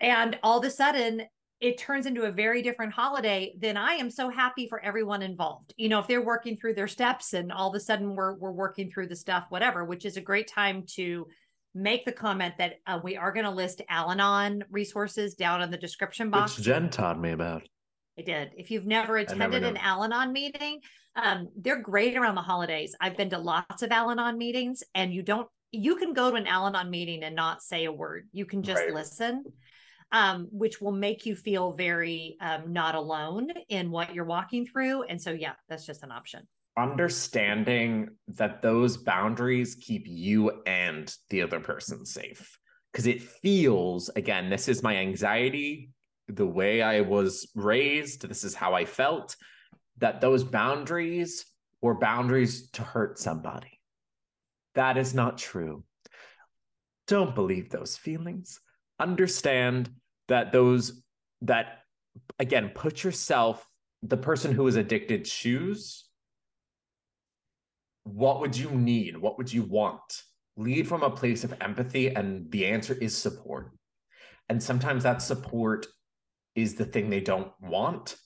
[0.00, 1.22] and all of a sudden
[1.60, 5.72] it turns into a very different holiday, then I am so happy for everyone involved.
[5.76, 8.52] You know, if they're working through their steps and all of a sudden we're we're
[8.52, 11.26] working through the stuff, whatever, which is a great time to
[11.74, 15.76] make the comment that uh, we are going to list Al-Anon resources down in the
[15.76, 16.56] description box.
[16.56, 17.62] Which Jen taught me about.
[18.18, 18.52] I did.
[18.56, 19.80] If you've never never attended an knew.
[19.80, 20.80] Al Anon meeting,
[21.16, 22.94] um, they're great around the holidays.
[23.00, 26.36] I've been to lots of Al Anon meetings, and you don't, you can go to
[26.36, 28.28] an Al Anon meeting and not say a word.
[28.32, 28.94] You can just Right.
[28.94, 29.44] listen,
[30.12, 35.02] um, which will make you feel very um, not alone in what you're walking through.
[35.04, 36.46] And so, yeah, that's just an option.
[36.76, 42.58] understanding that those boundaries keep you and the other person safe
[42.92, 45.90] because it feels again this is my anxiety
[46.28, 49.36] the way i was raised this is how i felt
[49.98, 51.44] that those boundaries
[51.80, 53.80] were boundaries to hurt somebody
[54.74, 55.84] that is not true
[57.06, 58.58] don't believe those feelings
[59.00, 59.90] understand
[60.28, 61.02] that those
[61.42, 61.80] that
[62.38, 63.66] again put yourself
[64.02, 66.04] the person who is addicted shoes
[68.04, 69.16] what would you need?
[69.16, 70.22] What would you want?
[70.56, 73.72] Lead from a place of empathy, and the answer is support.
[74.48, 75.86] And sometimes that support
[76.54, 78.16] is the thing they don't want,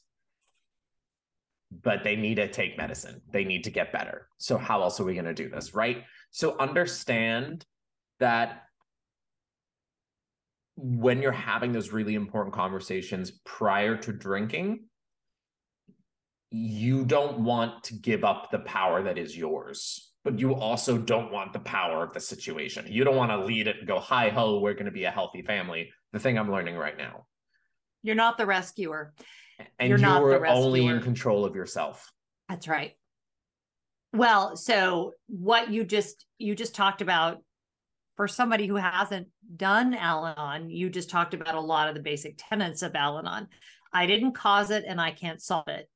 [1.70, 3.22] but they need to take medicine.
[3.30, 4.28] They need to get better.
[4.36, 5.74] So, how else are we going to do this?
[5.74, 6.04] Right.
[6.32, 7.64] So, understand
[8.18, 8.64] that
[10.80, 14.84] when you're having those really important conversations prior to drinking,
[16.50, 21.32] you don't want to give up the power that is yours, but you also don't
[21.32, 22.86] want the power of the situation.
[22.88, 25.10] You don't want to lead it and go, hi ho, we're going to be a
[25.10, 25.90] healthy family.
[26.12, 27.26] The thing I'm learning right now.
[28.04, 29.14] You're not the rescuer.
[29.80, 32.08] And You're not the you're only in control of yourself.
[32.48, 32.92] That's right.
[34.12, 37.42] Well, so what you just you just talked about
[38.18, 42.34] for somebody who hasn't done Al-Anon, you just talked about a lot of the basic
[42.36, 43.46] tenets of Al-Anon.
[43.92, 45.88] I didn't cause it and I can't solve it.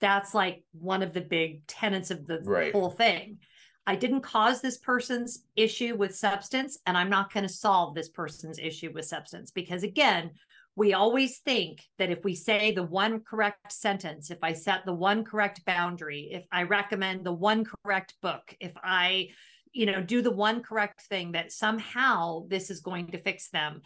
[0.00, 2.72] That's like one of the big tenets of the Right.
[2.72, 3.40] whole thing.
[3.86, 8.08] I didn't cause this person's issue with substance, and I'm not going to solve this
[8.08, 10.30] person's issue with substance because, again,
[10.76, 14.94] we always think that if we say the one correct sentence, if I set the
[14.94, 19.28] one correct boundary, if I recommend the one correct book, if I,
[19.72, 23.82] you know, do the one correct thing, that somehow this is going to fix them.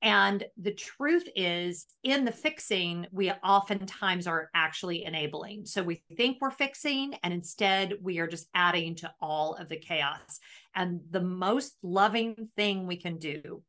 [0.00, 5.66] And the truth is, in the fixing, we oftentimes are actually enabling.
[5.66, 9.76] So we think we're fixing, and instead we are just adding to all of the
[9.76, 10.38] chaos.
[10.74, 13.62] And the most loving thing we can do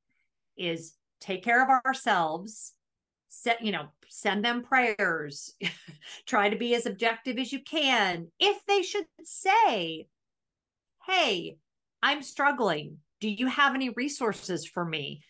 [0.55, 2.73] is take care of ourselves
[3.29, 5.53] set you know send them prayers
[6.25, 10.08] try to be as objective as you can if they should say
[11.10, 11.58] hey
[12.04, 15.22] i'm struggling do you have any resources for me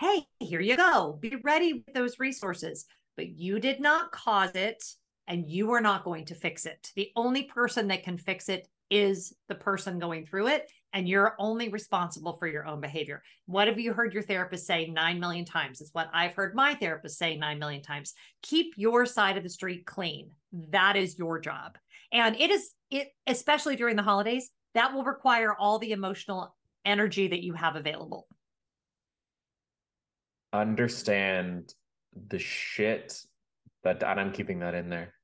[0.00, 4.82] hey here you go be ready with those resources but you did not cause it
[5.28, 8.66] and you are not going to fix it the only person that can fix it
[8.90, 13.22] is the person going through it and you're only responsible for your own behavior.
[13.46, 15.80] What have you heard your therapist say 9 million times?
[15.80, 18.14] It's what I've heard my therapist say 9 million times.
[18.42, 20.30] Keep your side of the street clean.
[20.70, 21.78] That is your job.
[22.12, 26.54] And it is it especially during the holidays, that will require all the emotional
[26.84, 28.26] energy that you have available.
[30.52, 31.74] Understand
[32.28, 33.20] the shit
[33.84, 35.14] that, and I'm keeping that in there.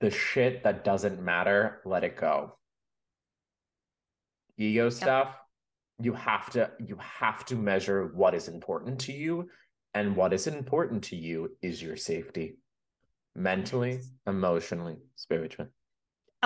[0.00, 2.58] The shit that doesn't matter, let it go.
[4.58, 5.36] ego stuff
[5.98, 9.48] you have to you have to measure what is important to you
[9.94, 12.58] and what is important to you is your safety
[13.34, 15.70] mentally emotionally spiritually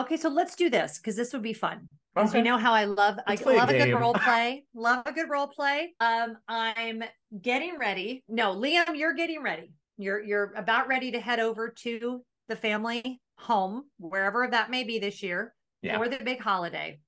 [0.01, 1.88] Okay, so let's do this because this would be fun.
[2.14, 2.38] Because Okay.
[2.38, 4.64] you know how I love Let's I play a love a, good role play.
[4.74, 5.94] love a good role play.
[6.01, 7.05] Um, I'm
[7.40, 8.24] getting ready.
[8.28, 9.72] No, Liam, you're getting ready.
[9.98, 14.98] You're you're about ready to head over to the family home, wherever that may be
[14.98, 15.98] this year, Yeah.
[15.98, 17.01] for the big holiday.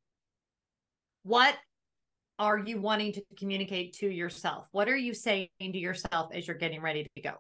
[1.25, 1.57] What
[2.39, 4.69] are you wanting to communicate to yourself?
[4.73, 7.35] What are you saying to yourself as you're getting ready to go?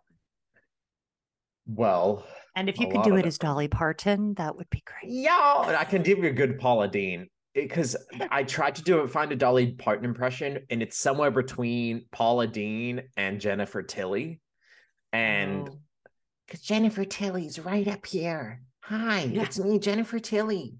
[1.66, 2.24] Well,
[2.54, 5.10] And if you could do it as Dolly Parton, that would be great.
[5.10, 9.00] yeah, I can give you a good Paula Deen because eh, I tried to do
[9.00, 14.40] it, find a Dolly Parton impression, and it's somewhere between Paula Deen and Jennifer Tilly.
[15.12, 15.78] And Oh.
[16.46, 18.62] because Jennifer Tilly's right up here.
[18.84, 19.42] Hi, Yeah.
[19.42, 20.74] it's me, Jennifer Tilly.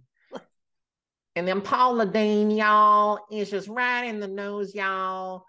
[1.34, 5.46] And then Paula Deen, y'all, is just right in the nose, y'all.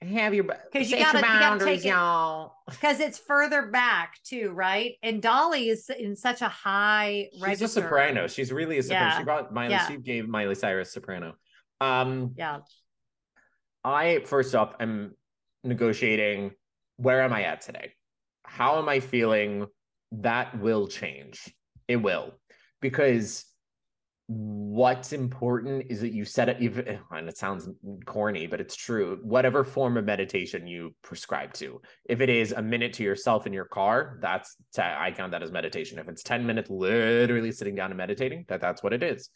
[0.00, 0.54] Have your 'Cause
[0.90, 2.54] you gotta- your you gotta boundaries, take it- y'all.
[2.70, 4.94] because it's further back too, right?
[5.02, 7.80] And Dolly is in such a high She's register.
[7.80, 8.26] a soprano.
[8.28, 9.06] She's really a soprano.
[9.06, 9.18] Yeah.
[9.18, 9.72] She brought Miley.
[9.74, 9.88] Yeah.
[9.88, 11.34] She gave Miley Cyrus soprano.
[11.80, 12.60] Um, Yeah.
[13.84, 15.16] I first off I'm
[15.64, 16.52] negotiating
[16.96, 17.94] where am I at today?
[18.44, 19.66] How am I feeling?
[20.12, 21.52] That will change.
[21.88, 22.34] It will.
[22.80, 23.44] Because
[24.28, 27.66] what's important is that you set it even eh, and it sounds
[28.04, 29.18] corny, but it's true.
[29.22, 31.80] Whatever form of meditation you prescribe to.
[32.04, 35.50] If it is a minute to yourself in your car, that's I count that as
[35.50, 35.98] meditation.
[35.98, 39.30] If it's 10 minutes literally sitting down and meditating, that that's what it is.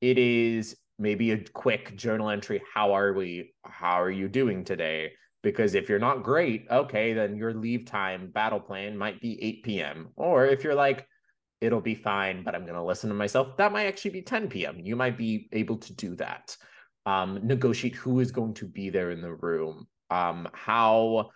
[0.00, 2.62] It is maybe a quick journal entry.
[2.72, 3.54] How are we?
[3.64, 5.12] How are you doing today?
[5.42, 9.62] Because if you're not great, okay, then your leave time battle plan might be 8
[9.64, 10.08] p.m.
[10.14, 11.06] Or if you're like,
[11.60, 14.48] it'll be fine, but I'm going to listen to myself, that might actually be 10
[14.48, 14.78] p.m.
[14.80, 16.56] You might be able to do that.
[17.06, 19.86] Um, negotiate who is going to be there in the room.
[20.10, 21.30] Um, how,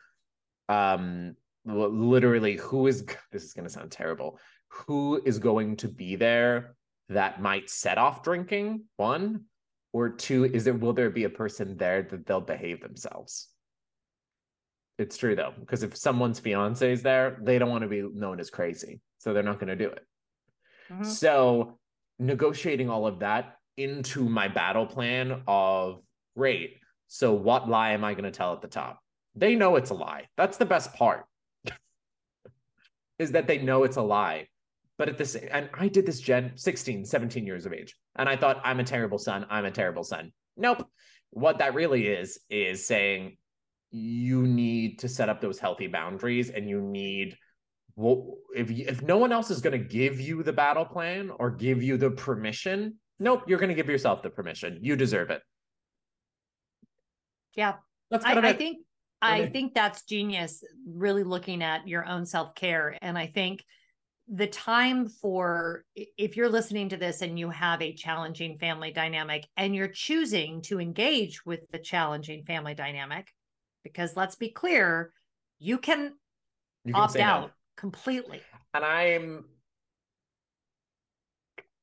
[0.69, 6.17] um, literally, who is, this is going to sound terrible, who is going to be
[6.17, 6.77] there
[7.09, 8.85] that might set off drinking?
[8.97, 9.45] One,
[9.93, 13.49] or two, is there, will there be a person there that they'll behave themselves?
[14.99, 18.41] It's true though, because if someone's fiance is there, they don't want to be known
[18.41, 19.01] as crazy.
[19.19, 20.05] So they're not going to do it.
[20.91, 21.07] Mhm.
[21.07, 21.79] So
[22.19, 26.03] negotiating all of that into my battle plan of
[26.37, 26.79] great.
[27.09, 29.01] So what lie am I going to tell at the top?
[29.35, 30.29] They know it's a lie.
[30.37, 31.27] That's the best part.
[33.19, 34.49] is that they know it's a lie.
[34.99, 37.97] But at the same and I did this Jen 16, 17 years of age.
[38.17, 39.47] And I thought I'm a terrible son.
[39.51, 40.33] I'm a terrible son.
[40.57, 40.87] Nope.
[41.31, 43.37] What that really is is saying
[43.91, 47.37] you need to set up those healthy boundaries and you need
[47.97, 51.51] well, if if no one else is going to give you the battle plan or
[51.51, 54.79] give you the permission, nope, you're going to give yourself the permission.
[54.81, 55.43] You deserve it.
[57.55, 57.75] Yeah.
[58.11, 58.79] That's I, I think
[59.21, 62.99] I think that's genius, really looking at your own self-care.
[63.01, 63.65] And I think
[64.29, 69.47] the time for if you're listening to this and you have a challenging family dynamic
[69.57, 73.29] and you're choosing to engage with the challenging family dynamic,
[73.85, 75.13] because let's be clear,
[75.59, 76.15] you can
[76.85, 78.41] You can opt out completely.
[78.75, 79.45] And I'm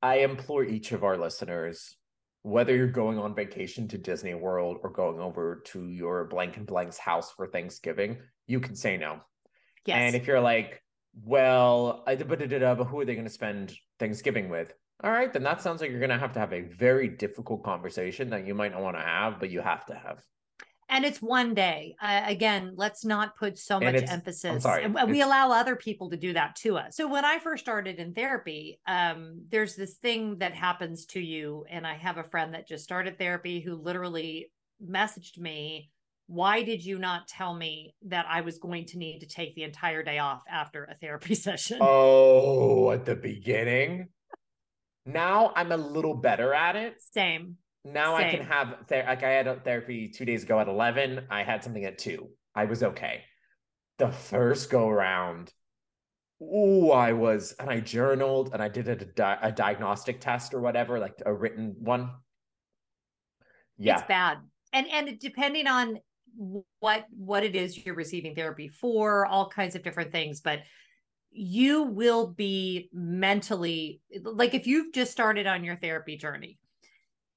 [0.01, 1.97] I implore each of our listeners,
[2.43, 6.65] whether you're going on vacation to Disney World or going over to your blank and
[6.65, 8.17] blank's house for Thanksgiving,
[8.47, 9.19] you can say no.
[9.85, 9.97] Yes.
[9.97, 10.81] And if you're like,
[11.23, 14.73] well, I but but who are they going to spend Thanksgiving with?
[15.03, 17.63] All right, then that sounds like you're going to have to have a very difficult
[17.63, 20.21] conversation that you might not want to have, but you have to have.
[20.89, 25.21] And it's one day uh, again let's not put so And much emphasis sorry, we
[25.21, 28.79] allow other people to do that to us so when i first started in therapy
[28.87, 32.83] um, there's this thing that happens to you and i have a friend that just
[32.83, 34.51] started therapy who literally
[34.85, 35.89] messaged me
[36.27, 39.63] why did you not tell me that i was going to need to take the
[39.63, 44.09] entire day off after a therapy session Oh, at the beginning.
[45.05, 46.95] Now I'm a little better at it.
[47.01, 47.57] same
[47.93, 51.25] Now I can have ther- like I had a therapy two days ago at eleven.
[51.29, 52.29] I had something at two.
[52.55, 53.23] I was okay.
[53.97, 55.53] The first go around,
[56.41, 60.61] ooh, I was, and I journaled and I did a, di- a diagnostic test or
[60.61, 62.11] whatever, like a written one.
[63.77, 64.39] Yeah, it's bad
[64.73, 65.99] and and depending on
[66.79, 70.59] what what it is you're receiving therapy for all kinds of different things but
[71.31, 76.57] you will be mentally like if you've just started on your therapy journey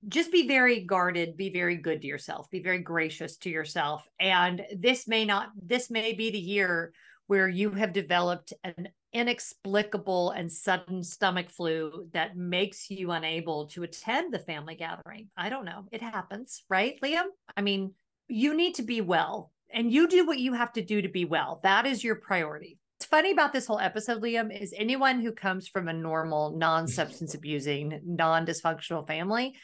[0.08, 4.64] just be very guarded be very good to yourself be very gracious to yourself and
[4.76, 6.92] this may not this may be the year
[7.26, 13.82] where you have developed an inexplicable and sudden stomach flu that makes you unable to
[13.82, 15.28] attend the family gathering.
[15.36, 15.86] I don't know.
[15.92, 17.24] It happens, right, Liam?
[17.56, 17.94] I mean,
[18.28, 21.24] you need to be well and you do what you have to do to be
[21.24, 21.60] well.
[21.62, 22.78] That is your priority.
[22.98, 26.86] What's funny about this whole episode, Liam, is anyone who comes from a normal, non
[26.86, 29.54] substance abusing, non dysfunctional family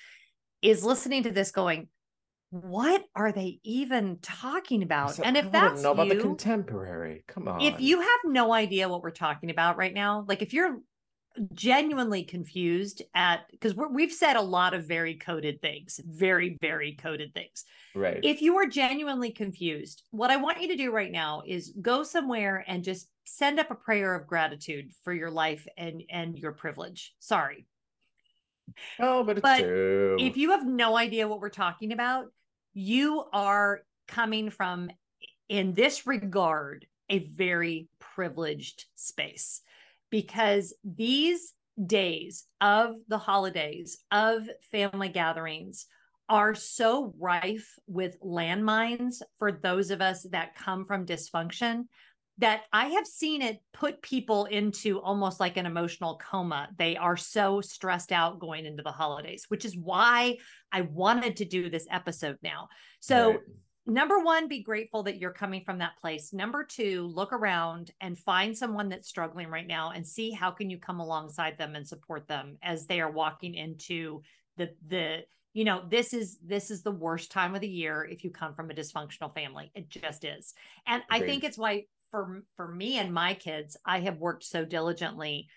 [0.63, 1.89] is listening to this going,
[2.51, 5.15] what are they even talking about?
[5.15, 7.61] So and if that's know about the contemporary, come on.
[7.61, 10.79] if you have no idea what we're talking about right now, like if you're
[11.53, 17.33] genuinely confused at because we've said a lot of very coded things, very, very coded
[17.35, 17.65] things.
[17.95, 18.21] Right.
[18.23, 22.03] If you are genuinely confused, what I want you to do right now is go
[22.03, 26.53] somewhere and just send up a prayer of gratitude for your life and and your
[26.53, 27.15] privilege.
[27.19, 27.67] Sorry.
[29.01, 30.17] Oh, but it's But true.
[30.19, 32.27] If you have no idea what we're talking about,
[32.75, 34.91] you are coming from
[35.49, 39.63] in this regard a very privileged space
[40.11, 41.55] because these
[41.87, 45.87] days of the holidays of family gatherings
[46.29, 51.85] are so rife with landmines for those of us that come from dysfunction
[52.39, 56.69] that I have seen it put people into almost like an emotional coma.
[56.79, 60.39] They are so stressed out going into the holidays, which is why
[60.73, 62.69] I wanted to do this episode now.
[63.01, 63.41] So, Right.
[63.87, 66.33] number one, be grateful that you're coming from that place.
[66.33, 70.71] Number two, look around and find someone that's struggling right now and see how can
[70.71, 74.23] you come alongside them and support them as they are walking into
[74.57, 75.25] the the
[75.55, 78.55] you know this is this is the worst time of the year if you come
[78.55, 80.53] from a dysfunctional family it just is
[80.87, 84.65] and i think it's why for for me and my kids i have worked so
[84.65, 85.49] diligently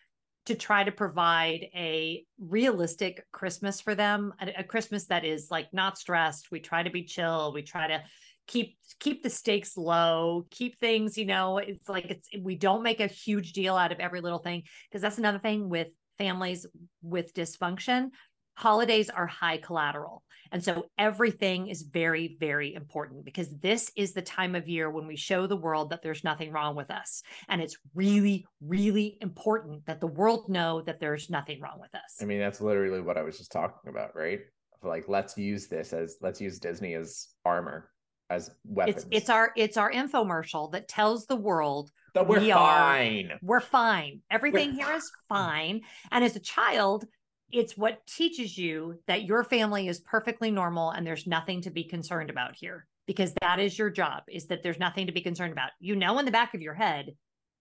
[0.46, 5.68] to try to provide a realistic christmas for them a, a christmas that is like
[5.74, 6.52] not stressed.
[6.52, 7.54] We try to be chill.
[7.54, 8.04] We try to
[8.48, 13.00] keep keep the stakes low keep things you know it's like it's we don't make
[13.00, 15.88] a huge deal out of every little thing because that's another thing with
[16.18, 16.66] families
[17.02, 18.10] with dysfunction.
[18.56, 24.22] Holidays are high collateral and so everything is very very important because this is the
[24.22, 27.62] time of year when we show the world that there's nothing wrong with us and
[27.62, 32.26] it's really really important that the world know that there's nothing wrong with us I
[32.26, 34.40] mean, that's literally what I was just talking about, right?
[34.84, 37.90] Like, let's use this as let's use Disney as armor,
[38.30, 38.98] as weapons.
[38.98, 43.32] it's it's our it's our infomercial that tells the world that we're we are- fine.
[43.42, 44.22] we're fine.
[44.32, 45.82] Everything We're here is fine.
[46.12, 47.06] And as a child,
[47.52, 51.84] it's what teaches you that your family is perfectly normal and there's nothing to be
[51.84, 55.52] concerned about here because that is your job is that there's nothing to be concerned
[55.52, 55.72] about.
[55.80, 57.16] You know in the back of your head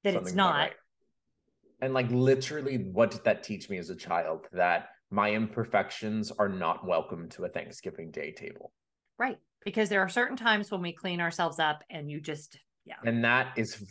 [0.04, 0.58] that it's not not.
[0.58, 0.72] right.
[1.82, 4.46] And like literally, what did that teach me as a child?
[4.52, 8.72] That my imperfections are not welcome to a Thanksgiving Day table.
[9.18, 9.38] Right.
[9.64, 12.96] Because there are certain times when we clean ourselves up and you just yeah.
[13.04, 13.84] And that is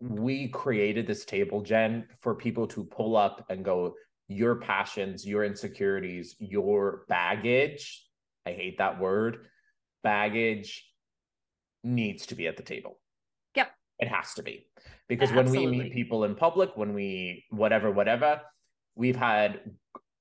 [0.00, 3.94] we created this table, Jen, for people to pull up and go,
[4.32, 8.04] your passions, your insecurities, your baggage.
[8.46, 9.46] I hate that word.
[10.02, 10.84] Baggage
[11.84, 12.98] needs to be at the table.
[13.54, 13.70] Yep.
[13.98, 14.66] It has to be.
[15.08, 18.40] Because when we meet people in public, when we whatever, whatever,
[18.94, 19.60] we've had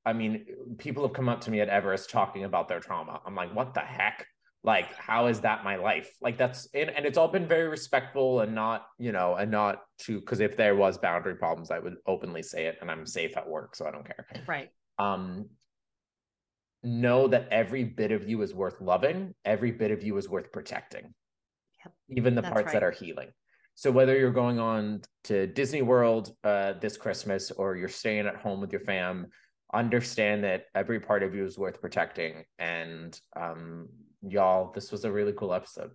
[0.06, 0.46] I mean,
[0.78, 3.22] people have come up to me at Everest talking about their trauma.
[3.26, 4.26] I'm like, what the heck?
[4.64, 6.10] Like, how is that my life?
[6.22, 9.82] Like, that's and, and it's all been very respectful and not, you know, and not
[10.02, 13.36] to because if there was boundary problems, I would openly say it, and I'm safe
[13.38, 14.28] at work, so I don't care.
[14.48, 14.70] Right.
[15.00, 15.50] Um,
[16.84, 20.52] know that every bit of you is worth loving, every bit of you is worth
[20.52, 21.14] protecting,
[21.84, 21.94] Yep.
[22.10, 23.30] even the That's parts that are healing.
[23.76, 28.36] So whether you're going on to Disney World uh, this Christmas or you're staying at
[28.36, 29.28] home with your fam,
[29.74, 32.44] understand that every part of you is worth protecting.
[32.60, 33.88] And um,
[34.28, 35.92] y'all, this was a really cool episode.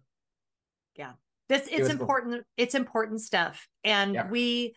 [0.97, 1.13] Yeah.
[1.49, 1.91] This it's cool.
[2.01, 2.45] important.
[2.57, 3.67] It's important stuff.
[3.85, 4.29] And Yeah.
[4.29, 4.75] we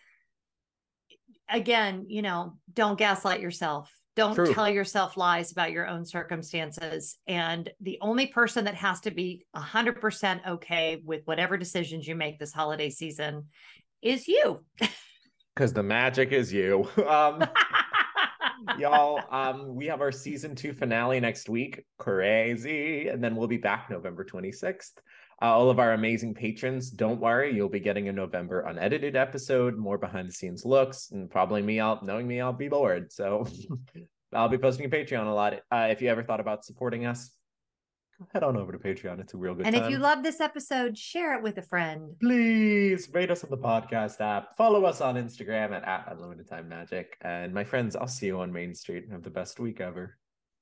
[1.49, 3.91] again, you know, don't gaslight yourself.
[4.15, 4.53] Don't True.
[4.53, 7.17] tell yourself lies about your own circumstances.
[7.25, 12.37] And the only person that has to be 100% okay with whatever decisions you make
[12.37, 13.47] this holiday season
[14.01, 14.63] is you.
[15.55, 16.87] Because the magic is you.
[17.05, 17.43] Um,
[18.77, 21.85] y'all um we have our season two finale next week.
[21.97, 23.07] Crazy.
[23.07, 24.91] And then we'll be back november 26th
[25.41, 29.77] uh, all of our amazing patrons don't worry you'll be getting a november unedited episode
[29.77, 33.11] more behind the scenes looks and probably me out knowing me i'll be bored.
[33.11, 33.47] So
[34.33, 35.55] i'll be posting a patreon a lot.
[35.71, 37.31] Uh, if you ever thought about supporting us
[38.33, 40.39] head on over to patreon it's a real good and time if you love this
[40.41, 42.15] episode, share it with a friend.
[42.21, 46.67] please rate us on the podcast app follow us on instagram at, at unlimited time
[46.67, 50.17] magic and my friends i'll see you on main street have the best week ever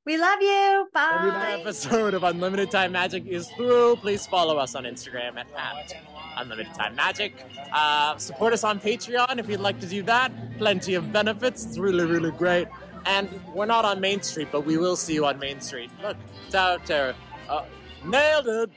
[0.05, 0.87] We love you.
[0.93, 1.15] Bye.
[1.19, 1.59] Every Bye.
[1.59, 3.97] episode of Unlimited Time Magic is through.
[3.97, 5.93] Please follow us on Instagram at, at
[6.37, 7.33] Unlimited Time Magic.
[7.73, 10.31] Uh, support us on Patreon if you'd like to do that.
[10.57, 11.65] Plenty of benefits.
[11.65, 12.69] It's really, really great.
[13.05, 15.91] And we're not on Main Street, but we will see you on Main Street.
[16.01, 17.13] Look, it's out there.
[17.49, 17.63] Uh,
[18.05, 18.69] nailed it.